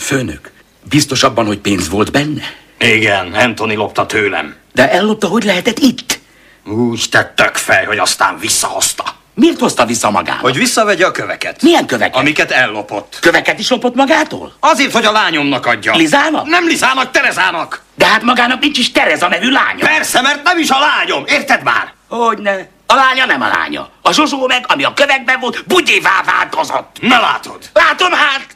Főnök, 0.00 0.50
biztos 0.88 1.22
abban, 1.22 1.46
hogy 1.46 1.58
pénz 1.58 1.88
volt 1.88 2.12
benne? 2.12 2.42
Igen, 2.78 3.32
Anthony 3.32 3.76
lopta 3.76 4.06
tőlem. 4.06 4.54
De 4.74 4.90
ellopta, 4.90 5.26
hogy 5.26 5.44
lehetett 5.44 5.78
itt? 5.78 6.18
Úgy 6.66 7.04
tettek 7.10 7.56
fej, 7.56 7.84
hogy 7.84 7.98
aztán 7.98 8.38
visszahozta. 8.40 9.04
Miért 9.38 9.58
hozta 9.58 9.84
vissza 9.84 10.10
magát? 10.10 10.40
Hogy 10.40 10.56
visszavegye 10.56 11.06
a 11.06 11.10
köveket. 11.10 11.62
Milyen 11.62 11.86
köveket? 11.86 12.16
Amiket 12.16 12.50
ellopott. 12.50 13.18
Köveket 13.20 13.58
is 13.58 13.70
lopott 13.70 13.94
magától? 13.94 14.52
Azért, 14.60 14.92
hogy 14.92 15.04
a 15.04 15.12
lányomnak 15.12 15.66
adja. 15.66 15.94
Lizának? 15.94 16.46
Nem 16.46 16.66
Lizának, 16.66 17.10
Terezának. 17.10 17.82
De 17.94 18.06
hát 18.06 18.22
magának 18.22 18.60
nincs 18.60 18.78
is 18.78 18.92
Tereza 18.92 19.28
nevű 19.28 19.50
lánya. 19.50 19.84
Persze, 19.84 20.20
mert 20.20 20.42
nem 20.42 20.58
is 20.58 20.70
a 20.70 20.76
lányom. 20.78 21.24
Érted 21.26 21.62
már? 21.62 21.92
Hogyne. 22.08 22.68
A 22.86 22.94
lánya 22.94 23.26
nem 23.26 23.40
a 23.40 23.48
lánya. 23.48 23.90
A 24.02 24.12
Zsuzsó 24.12 24.46
meg, 24.46 24.64
ami 24.68 24.84
a 24.84 24.92
kövekben 24.94 25.40
volt, 25.40 25.64
bugyivá 25.66 26.22
változott. 26.24 26.96
Na 27.00 27.20
látod. 27.20 27.58
Látom 27.72 28.12
hát. 28.12 28.46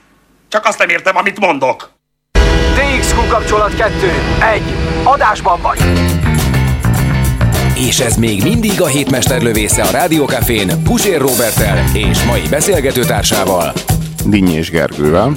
Csak 0.48 0.66
azt 0.66 0.78
nem 0.78 0.88
értem, 0.88 1.16
amit 1.16 1.38
mondok. 1.38 1.90
TXQ 2.74 3.26
kapcsolat 3.28 3.76
2. 3.76 4.12
1. 4.40 4.62
Adásban 5.04 5.60
vagy. 5.60 6.11
És 7.86 8.00
ez 8.00 8.16
még 8.16 8.42
mindig 8.42 8.80
a 8.80 8.86
hétmester 8.86 9.42
lövésze 9.42 9.82
a 9.82 9.90
Rádiókafén 9.90 10.82
Pusér 10.82 11.20
Robertel 11.20 11.84
és 11.94 12.24
mai 12.24 12.42
beszélgetőtársával. 12.50 13.72
Dinnyi 14.26 14.52
és 14.52 14.70
Gergővel. 14.70 15.36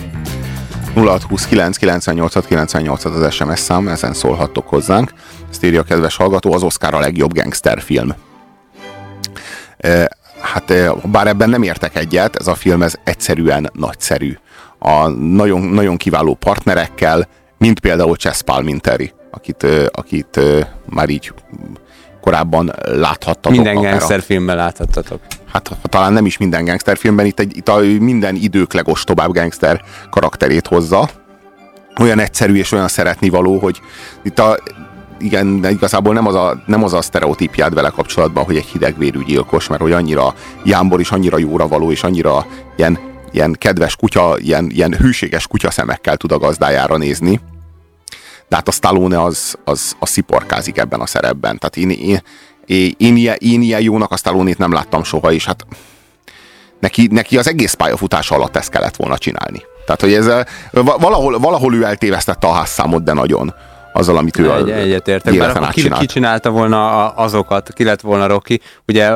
0629 0.95 1.77
98 1.77 2.45
98 2.47 3.05
az 3.05 3.33
SMS 3.33 3.59
szám, 3.59 3.87
ezen 3.87 4.13
szólhattok 4.13 4.67
hozzánk. 4.67 5.11
Ezt 5.49 5.63
írja 5.63 5.79
a 5.79 5.83
kedves 5.83 6.15
hallgató, 6.15 6.53
az 6.53 6.63
Oscar 6.63 6.93
a 6.93 6.99
legjobb 6.99 7.33
gangsterfilm. 7.33 8.15
E, 9.77 10.17
hát 10.39 10.71
e, 10.71 10.91
bár 11.11 11.27
ebben 11.27 11.49
nem 11.49 11.63
értek 11.63 11.95
egyet, 11.95 12.35
ez 12.35 12.47
a 12.47 12.55
film 12.55 12.81
ez 12.81 12.95
egyszerűen 13.03 13.69
nagyszerű. 13.73 14.37
A 14.79 15.07
nagyon, 15.07 15.61
nagyon 15.61 15.97
kiváló 15.97 16.33
partnerekkel, 16.33 17.27
mint 17.57 17.79
például 17.79 18.15
Chess 18.15 18.41
Palminteri, 18.41 19.13
akit, 19.31 19.63
e, 19.63 19.89
akit 19.91 20.39
már 20.85 21.09
így 21.09 21.31
korábban 22.25 22.73
láthattatok. 22.85 23.51
Minden 23.51 23.75
gangsterfilmben 23.75 24.55
láthattatok. 24.55 25.19
Hát 25.51 25.77
talán 25.81 26.13
nem 26.13 26.25
is 26.25 26.37
minden 26.37 26.65
gangsterfilmben, 26.65 27.25
itt, 27.25 27.39
egy, 27.39 27.57
itt 27.57 27.69
a 27.69 27.79
minden 27.99 28.35
idők 28.35 28.73
legostobább 28.73 29.33
gangster 29.33 29.81
karakterét 30.09 30.67
hozza. 30.67 31.09
Olyan 31.99 32.19
egyszerű 32.19 32.55
és 32.55 32.71
olyan 32.71 32.87
szeretni 32.87 33.29
való, 33.29 33.57
hogy 33.57 33.81
itt 34.23 34.39
a, 34.39 34.57
igen, 35.19 35.65
igazából 35.69 36.13
nem 36.13 36.27
az, 36.27 36.35
a, 36.35 36.61
nem 36.65 36.83
az 36.83 36.93
a 36.93 37.01
sztereotípjád 37.01 37.73
vele 37.73 37.89
kapcsolatban, 37.89 38.43
hogy 38.43 38.55
egy 38.55 38.65
hidegvérű 38.65 39.23
gyilkos, 39.23 39.67
mert 39.67 39.81
hogy 39.81 39.91
annyira 39.91 40.33
jámbor 40.63 40.99
és 40.99 41.11
annyira 41.11 41.37
jóra 41.37 41.67
való, 41.67 41.91
és 41.91 42.03
annyira 42.03 42.45
ilyen, 42.77 42.99
ilyen 43.31 43.55
kedves 43.57 43.95
kutya, 43.95 44.35
ilyen, 44.37 44.69
ilyen 44.69 44.93
hűséges 44.93 45.47
kutya 45.47 45.71
szemekkel 45.71 46.17
tud 46.17 46.31
a 46.31 46.37
gazdájára 46.37 46.97
nézni. 46.97 47.39
De 48.47 48.55
hát 48.55 48.67
a 48.67 48.71
Stallone 48.71 49.21
az, 49.21 49.55
az, 49.63 49.95
az 49.99 50.09
sziporkázik 50.09 50.77
ebben 50.77 50.99
a 50.99 51.05
szerepben. 51.05 51.57
Tehát 51.57 51.77
én, 51.77 51.89
én, 51.89 52.21
én, 52.65 52.93
én, 52.97 53.15
ilyen, 53.15 53.35
én 53.39 53.61
ilyen 53.61 53.81
jónak 53.81 54.11
a 54.11 54.17
stallone 54.17 54.53
nem 54.57 54.73
láttam 54.73 55.03
soha, 55.03 55.31
és 55.31 55.45
hát 55.45 55.65
neki, 56.79 57.07
neki 57.11 57.37
az 57.37 57.47
egész 57.47 57.73
pályafutása 57.73 58.35
alatt 58.35 58.55
ezt 58.55 58.69
kellett 58.69 58.95
volna 58.95 59.17
csinálni. 59.17 59.61
Tehát, 59.85 60.01
hogy 60.01 60.13
ez 60.13 60.45
valahol, 60.99 61.39
valahol 61.39 61.75
ő 61.75 61.83
eltévesztette 61.83 62.47
a 62.47 62.51
házszámot, 62.51 63.03
de 63.03 63.13
nagyon 63.13 63.53
azzal, 63.93 64.17
amit 64.17 64.39
ő 64.39 64.51
Egy, 64.51 64.69
Egyetértek, 64.69 65.37
mert 65.37 65.71
ki, 65.71 65.89
ki 65.89 66.05
csinálta 66.05 66.49
volna 66.49 67.09
azokat, 67.09 67.73
ki 67.73 67.83
lett 67.83 68.01
volna 68.01 68.27
Rocky, 68.27 68.61
ugye 68.87 69.09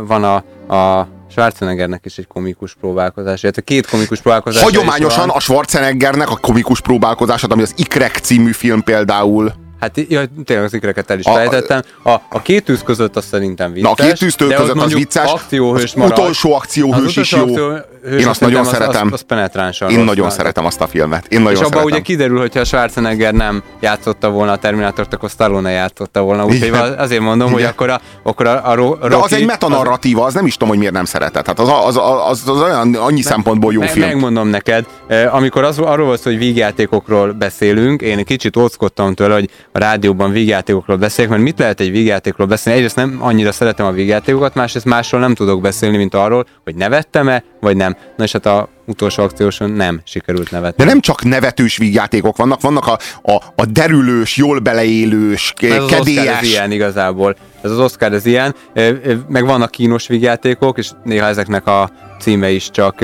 van 0.00 0.24
a, 0.24 0.34
a 0.74 1.08
Schwarzeneggernek 1.34 2.04
is 2.04 2.18
egy 2.18 2.26
komikus 2.26 2.74
próbálkozás, 2.74 3.42
illetve 3.42 3.62
két 3.62 3.86
komikus 3.86 4.20
próbálkozás. 4.20 4.62
Hagyományosan 4.62 5.28
a 5.28 5.40
Schwarzeneggernek 5.40 6.30
a 6.30 6.36
komikus 6.36 6.80
próbálkozását, 6.80 7.52
ami 7.52 7.62
az 7.62 7.74
Ikrek 7.76 8.16
című 8.16 8.52
film 8.52 8.82
például, 8.82 9.52
Hát 9.84 10.00
ja, 10.08 10.22
tényleg 10.44 10.64
az 10.64 10.74
ikreket 10.74 11.10
el 11.10 11.18
is 11.18 11.24
felejtettem. 11.24 11.82
A, 12.02 12.10
a 12.10 12.42
két 12.42 12.64
tűz 12.64 12.82
között 12.82 13.16
azt 13.16 13.28
szerintem 13.28 13.72
vicces. 13.72 13.96
Na, 13.96 14.04
a 14.04 14.06
két 14.06 14.18
tűz 14.18 14.34
között 14.34 14.76
az 14.76 14.94
vicces. 14.94 15.30
Akcióhős 15.30 15.82
az 15.82 15.92
marad. 15.92 16.18
utolsó 16.18 16.54
akcióhős 16.54 17.16
is 17.16 17.32
jó. 17.32 17.40
Akcióhős 17.40 17.82
Én 18.20 18.26
azt 18.26 18.40
nagyon 18.40 18.64
szeretem. 18.64 19.06
Az, 19.06 19.12
az 19.12 19.20
penetránsan 19.20 19.90
Én 19.90 19.98
nagyon 19.98 20.30
szeretem 20.30 20.64
azt 20.64 20.80
a 20.80 20.86
filmet. 20.86 21.26
Én 21.26 21.40
nagyon 21.40 21.62
És 21.62 21.66
abban 21.66 21.84
ugye 21.84 22.00
kiderül, 22.00 22.38
hogyha 22.38 22.60
a 22.60 22.64
Schwarzenegger 22.64 23.32
nem 23.32 23.62
játszotta 23.80 24.30
volna 24.30 24.52
a 24.52 24.56
Terminátort, 24.56 25.14
akkor 25.14 25.30
Stallone 25.30 25.70
játszotta 25.70 26.20
volna. 26.20 26.44
Úgyhogy 26.44 26.70
azért 26.96 27.20
mondom, 27.20 27.48
Igen. 27.48 27.60
hogy 27.60 27.68
akkor 27.70 27.88
a, 27.88 28.00
akkor 28.22 28.46
a, 28.46 28.70
a 28.70 28.74
Rocky, 28.74 29.08
De 29.08 29.16
az 29.16 29.32
egy 29.32 29.46
metanarratíva, 29.46 30.24
az 30.24 30.34
nem 30.34 30.46
is 30.46 30.52
tudom, 30.52 30.68
hogy 30.68 30.78
miért 30.78 30.92
nem 30.92 31.04
szeretett. 31.04 31.46
Hát 31.46 31.58
az, 31.58 31.68
az, 31.68 31.96
az, 31.96 32.20
az, 32.28 32.48
az 32.48 32.60
olyan, 32.60 32.94
annyi 32.94 33.14
meg, 33.14 33.22
szempontból 33.22 33.72
jó 33.72 33.80
meg, 33.80 33.88
film. 33.88 34.06
Megmondom 34.06 34.48
neked, 34.48 34.86
amikor 35.30 35.64
az, 35.64 35.78
arról 35.78 36.06
volt, 36.06 36.22
hogy 36.22 36.38
vígjátékokról 36.38 37.32
beszélünk, 37.32 38.02
én 38.02 38.24
kicsit 38.24 38.56
óckodtam 38.56 39.14
tőle, 39.14 39.34
hogy 39.34 39.50
a 39.76 39.78
rádióban 39.78 40.32
vígjáték 40.32 40.64
vígjátékokról 40.64 40.96
beszélek, 40.96 41.30
mert 41.30 41.42
mit 41.42 41.58
lehet 41.58 41.80
egy 41.80 41.90
vígjátékokról 41.90 42.46
beszélni? 42.46 42.78
Egyrészt 42.78 42.96
nem 42.96 43.18
annyira 43.20 43.52
szeretem 43.52 43.86
a 43.86 43.90
vígjátékokat, 43.90 44.54
másrészt 44.54 44.84
másról 44.84 45.20
nem 45.20 45.34
tudok 45.34 45.60
beszélni, 45.60 45.96
mint 45.96 46.14
arról, 46.14 46.46
hogy 46.64 46.74
nevettem-e, 46.74 47.44
vagy 47.60 47.76
nem. 47.76 47.96
Na 48.16 48.24
és 48.24 48.32
hát 48.32 48.46
a 48.46 48.68
utolsó 48.86 49.22
akcióson 49.22 49.70
nem 49.70 50.00
sikerült 50.04 50.50
nevetni. 50.50 50.84
De 50.84 50.90
nem 50.90 51.00
csak 51.00 51.24
nevetős 51.24 51.76
vígjátékok 51.76 52.36
vannak, 52.36 52.60
vannak 52.60 52.86
a, 52.86 52.98
a, 53.22 53.42
a 53.56 53.64
derülős, 53.64 54.36
jól 54.36 54.58
beleélős, 54.58 55.52
kedélyes. 55.56 55.92
Ez 55.92 56.00
az 56.00 56.08
Oscar 56.08 56.26
ez 56.26 56.42
ilyen 56.42 56.72
igazából. 56.72 57.36
Ez 57.64 57.70
az 57.70 57.78
Oscar 57.78 58.12
ez 58.12 58.26
ilyen. 58.26 58.54
Meg 59.28 59.46
vannak 59.46 59.70
kínos 59.70 60.06
vígjátékok, 60.06 60.78
és 60.78 60.90
néha 61.02 61.26
ezeknek 61.26 61.66
a 61.66 61.90
címe 62.20 62.50
is 62.50 62.70
csak 62.70 62.94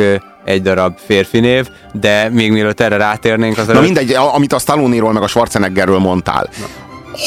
egy 0.44 0.62
darab 0.62 0.98
férfi 1.06 1.40
név, 1.40 1.68
de 1.92 2.28
még 2.28 2.52
mielőtt 2.52 2.80
erre 2.80 2.96
rátérnénk, 2.96 3.58
az 3.58 3.66
Na 3.66 3.80
mindegy, 3.80 4.12
amit 4.12 4.52
a 4.52 4.58
Stallone-ról 4.58 5.12
meg 5.12 5.22
a 5.22 5.26
Schwarzeneggerről 5.26 5.98
mondtál. 5.98 6.48
Na 6.60 6.66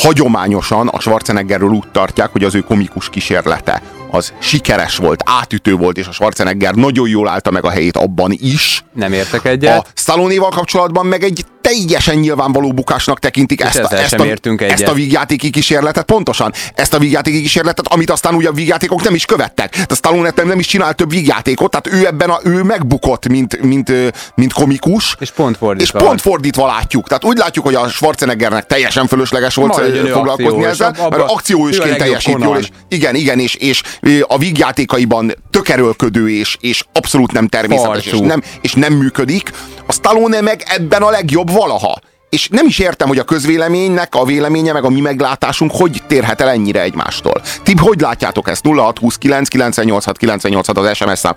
hagyományosan 0.02 0.88
a 0.88 1.00
Schwarzeneggerről 1.00 1.70
úgy 1.70 1.88
tartják, 1.92 2.30
hogy 2.32 2.44
az 2.44 2.56
ő 2.56 2.60
komikus 2.60 3.10
kísérlete 3.10 3.82
az 4.14 4.34
sikeres 4.40 4.98
volt, 4.98 5.22
átütő 5.26 5.76
volt, 5.76 5.98
és 5.98 6.08
a 6.08 6.12
Schwarzenegger 6.12 6.74
nagyon 6.74 7.08
jól 7.08 7.28
állta 7.28 7.52
meg 7.52 7.66
a 7.66 7.70
helyét 7.70 7.98
abban 7.98 8.32
is. 8.40 8.84
Nem 8.94 9.14
értek 9.14 9.46
egyet. 9.46 9.78
A 9.78 9.86
Stallone-val 9.96 10.50
kapcsolatban 10.50 11.06
meg 11.06 11.24
egy 11.24 11.46
teljesen 11.64 12.16
nyilvánvaló 12.16 12.72
bukásnak 12.74 13.20
tekintik 13.20 13.62
ezt 13.62 13.80
a, 13.80 13.96
ezt, 13.96 14.14
a, 14.14 14.26
ezt 14.58 14.88
a 14.88 14.94
vígjátéki 14.94 15.50
kísérletet, 15.50 16.04
pontosan 16.04 16.54
ezt 16.76 16.94
a 16.94 17.00
vígjátéki 17.00 17.42
kísérletet, 17.42 17.88
amit 17.88 18.10
aztán 18.10 18.36
ugye 18.36 18.50
a 18.50 18.52
vígjátékok 18.52 19.04
nem 19.04 19.16
is 19.16 19.26
követtek. 19.26 19.86
De 19.88 19.96
Stallone 19.96 20.34
nem 20.36 20.60
is 20.60 20.68
csinált 20.68 20.96
több 20.96 21.10
vígjátékot, 21.10 21.72
tehát 21.72 22.02
ő 22.02 22.06
ebben 22.06 22.30
a, 22.30 22.40
ő 22.44 22.64
megbukott, 22.64 23.28
mint, 23.28 23.62
mint, 23.62 23.92
mint 24.36 24.54
komikus. 24.54 25.16
És 25.20 25.32
pont 25.32 25.58
fordítva. 25.58 26.00
És 26.00 26.06
pont 26.06 26.22
fordítva 26.22 26.66
látjuk. 26.66 27.08
Tehát 27.08 27.26
úgy 27.26 27.38
látjuk, 27.38 27.66
hogy 27.66 27.76
a 27.76 27.88
Schwarzeneggernek 27.88 28.66
teljesen 28.66 29.08
fölösleges 29.08 29.56
volt 29.56 29.82
foglalkozni 30.12 30.66
ezzel, 30.66 30.96
abba, 30.98 31.18
mert 31.18 31.32
akcióősként 31.32 31.98
teljesít 31.98 32.38
jól, 32.42 32.58
és 32.58 32.70
igen, 32.88 33.16
igen, 33.16 33.40
és, 33.40 33.56
és 33.56 33.82
a 34.28 34.38
vígjátékaiban 34.38 35.34
tökerölködő, 35.50 36.30
és, 36.30 36.58
és 36.60 36.84
abszolút 36.94 37.32
nem 37.32 37.48
természetes, 37.48 38.06
és 38.06 38.20
nem, 38.20 38.42
és 38.62 38.74
nem 38.74 38.94
működik. 38.94 39.52
A 39.86 39.92
Stallone 39.92 40.42
meg 40.42 40.64
ebben 40.66 41.02
a 41.02 41.10
legjobb 41.10 41.52
valaha. 41.52 42.00
És 42.30 42.48
nem 42.48 42.66
is 42.66 42.80
értem, 42.80 43.08
hogy 43.08 43.18
a 43.18 43.24
közvéleménynek 43.24 44.16
a 44.16 44.26
véleménye, 44.26 44.74
meg 44.74 44.84
a 44.84 44.90
mi 44.90 45.02
meglátásunk 45.02 45.72
hogy 45.74 46.02
térhet 46.08 46.42
el 46.42 46.50
ennyire 46.50 46.82
egymástól. 46.82 47.42
Ti 47.64 47.74
hogy 47.78 48.00
látjátok 48.00 48.50
ezt? 48.50 48.66
0629 48.68 49.48
986 49.48 50.18
986 50.18 50.78
az 50.78 50.96
SMS 50.96 51.20
szám. 51.20 51.34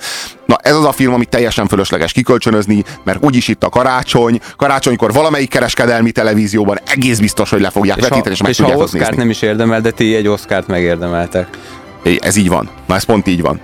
Na 0.46 0.56
ez 0.62 0.74
az 0.74 0.84
a 0.84 0.92
film, 0.92 1.12
amit 1.12 1.28
teljesen 1.28 1.68
fölösleges 1.68 2.12
kikölcsönözni, 2.12 2.84
mert 3.04 3.24
úgyis 3.24 3.48
itt 3.48 3.64
a 3.64 3.68
karácsony, 3.68 4.40
karácsonykor 4.56 5.12
valamelyik 5.12 5.50
kereskedelmi 5.50 6.10
televízióban 6.10 6.78
egész 6.86 7.18
biztos, 7.18 7.50
hogy 7.50 7.60
le 7.60 7.70
fogják 7.70 7.96
és 7.96 8.02
vetíteni, 8.02 8.34
és 8.34 8.42
meg 8.42 8.50
és 8.50 8.60
ha 8.60 8.76
Oscárt 8.76 9.16
nem 9.16 9.30
is 9.30 9.42
érdemel, 9.42 9.80
de 9.80 9.90
ti 9.90 10.14
egy 10.14 10.28
Oscárt 10.28 10.66
megérdemeltek. 10.66 11.48
Ez 12.20 12.36
így 12.36 12.48
van. 12.48 12.70
Na 12.86 12.94
ez 12.94 13.04
pont 13.04 13.26
így 13.26 13.40
van. 13.40 13.60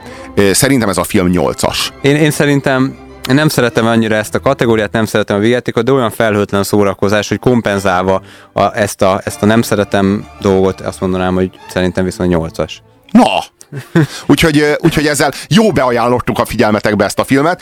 Szerintem 0.53 0.89
ez 0.89 0.97
a 0.97 1.05
film 1.05 1.31
8-as. 1.33 1.79
Én, 2.03 2.17
én 2.17 2.31
szerintem 2.31 2.97
én 3.29 3.35
nem 3.35 3.49
szeretem 3.49 3.87
annyira 3.87 4.15
ezt 4.15 4.35
a 4.35 4.41
kategóriát, 4.41 4.93
nem 4.93 5.05
szeretem 5.05 5.37
a 5.37 5.41
végjátékot, 5.41 5.85
de 5.85 5.93
olyan 5.93 6.11
felhőtlen 6.11 6.63
szórakozás, 6.63 7.29
hogy 7.29 7.39
kompenzálva 7.39 8.23
a, 8.53 8.77
ezt, 8.77 9.03
a, 9.03 9.21
ezt 9.25 9.43
a 9.43 9.47
nem 9.47 9.63
szeretem 9.63 10.27
dolgot, 10.41 10.81
azt 10.81 11.01
mondanám, 11.01 11.35
hogy 11.35 11.51
szerintem 11.69 12.05
viszont 12.05 12.35
8-as. 12.35 12.73
Na, 13.11 13.43
úgyhogy, 14.27 14.77
úgyhogy 14.79 15.07
ezzel 15.07 15.33
jó 15.49 15.73
beajánlottuk 15.73 16.39
a 16.39 16.45
figyelmetekbe 16.45 17.05
ezt 17.05 17.19
a 17.19 17.25
filmet. 17.25 17.51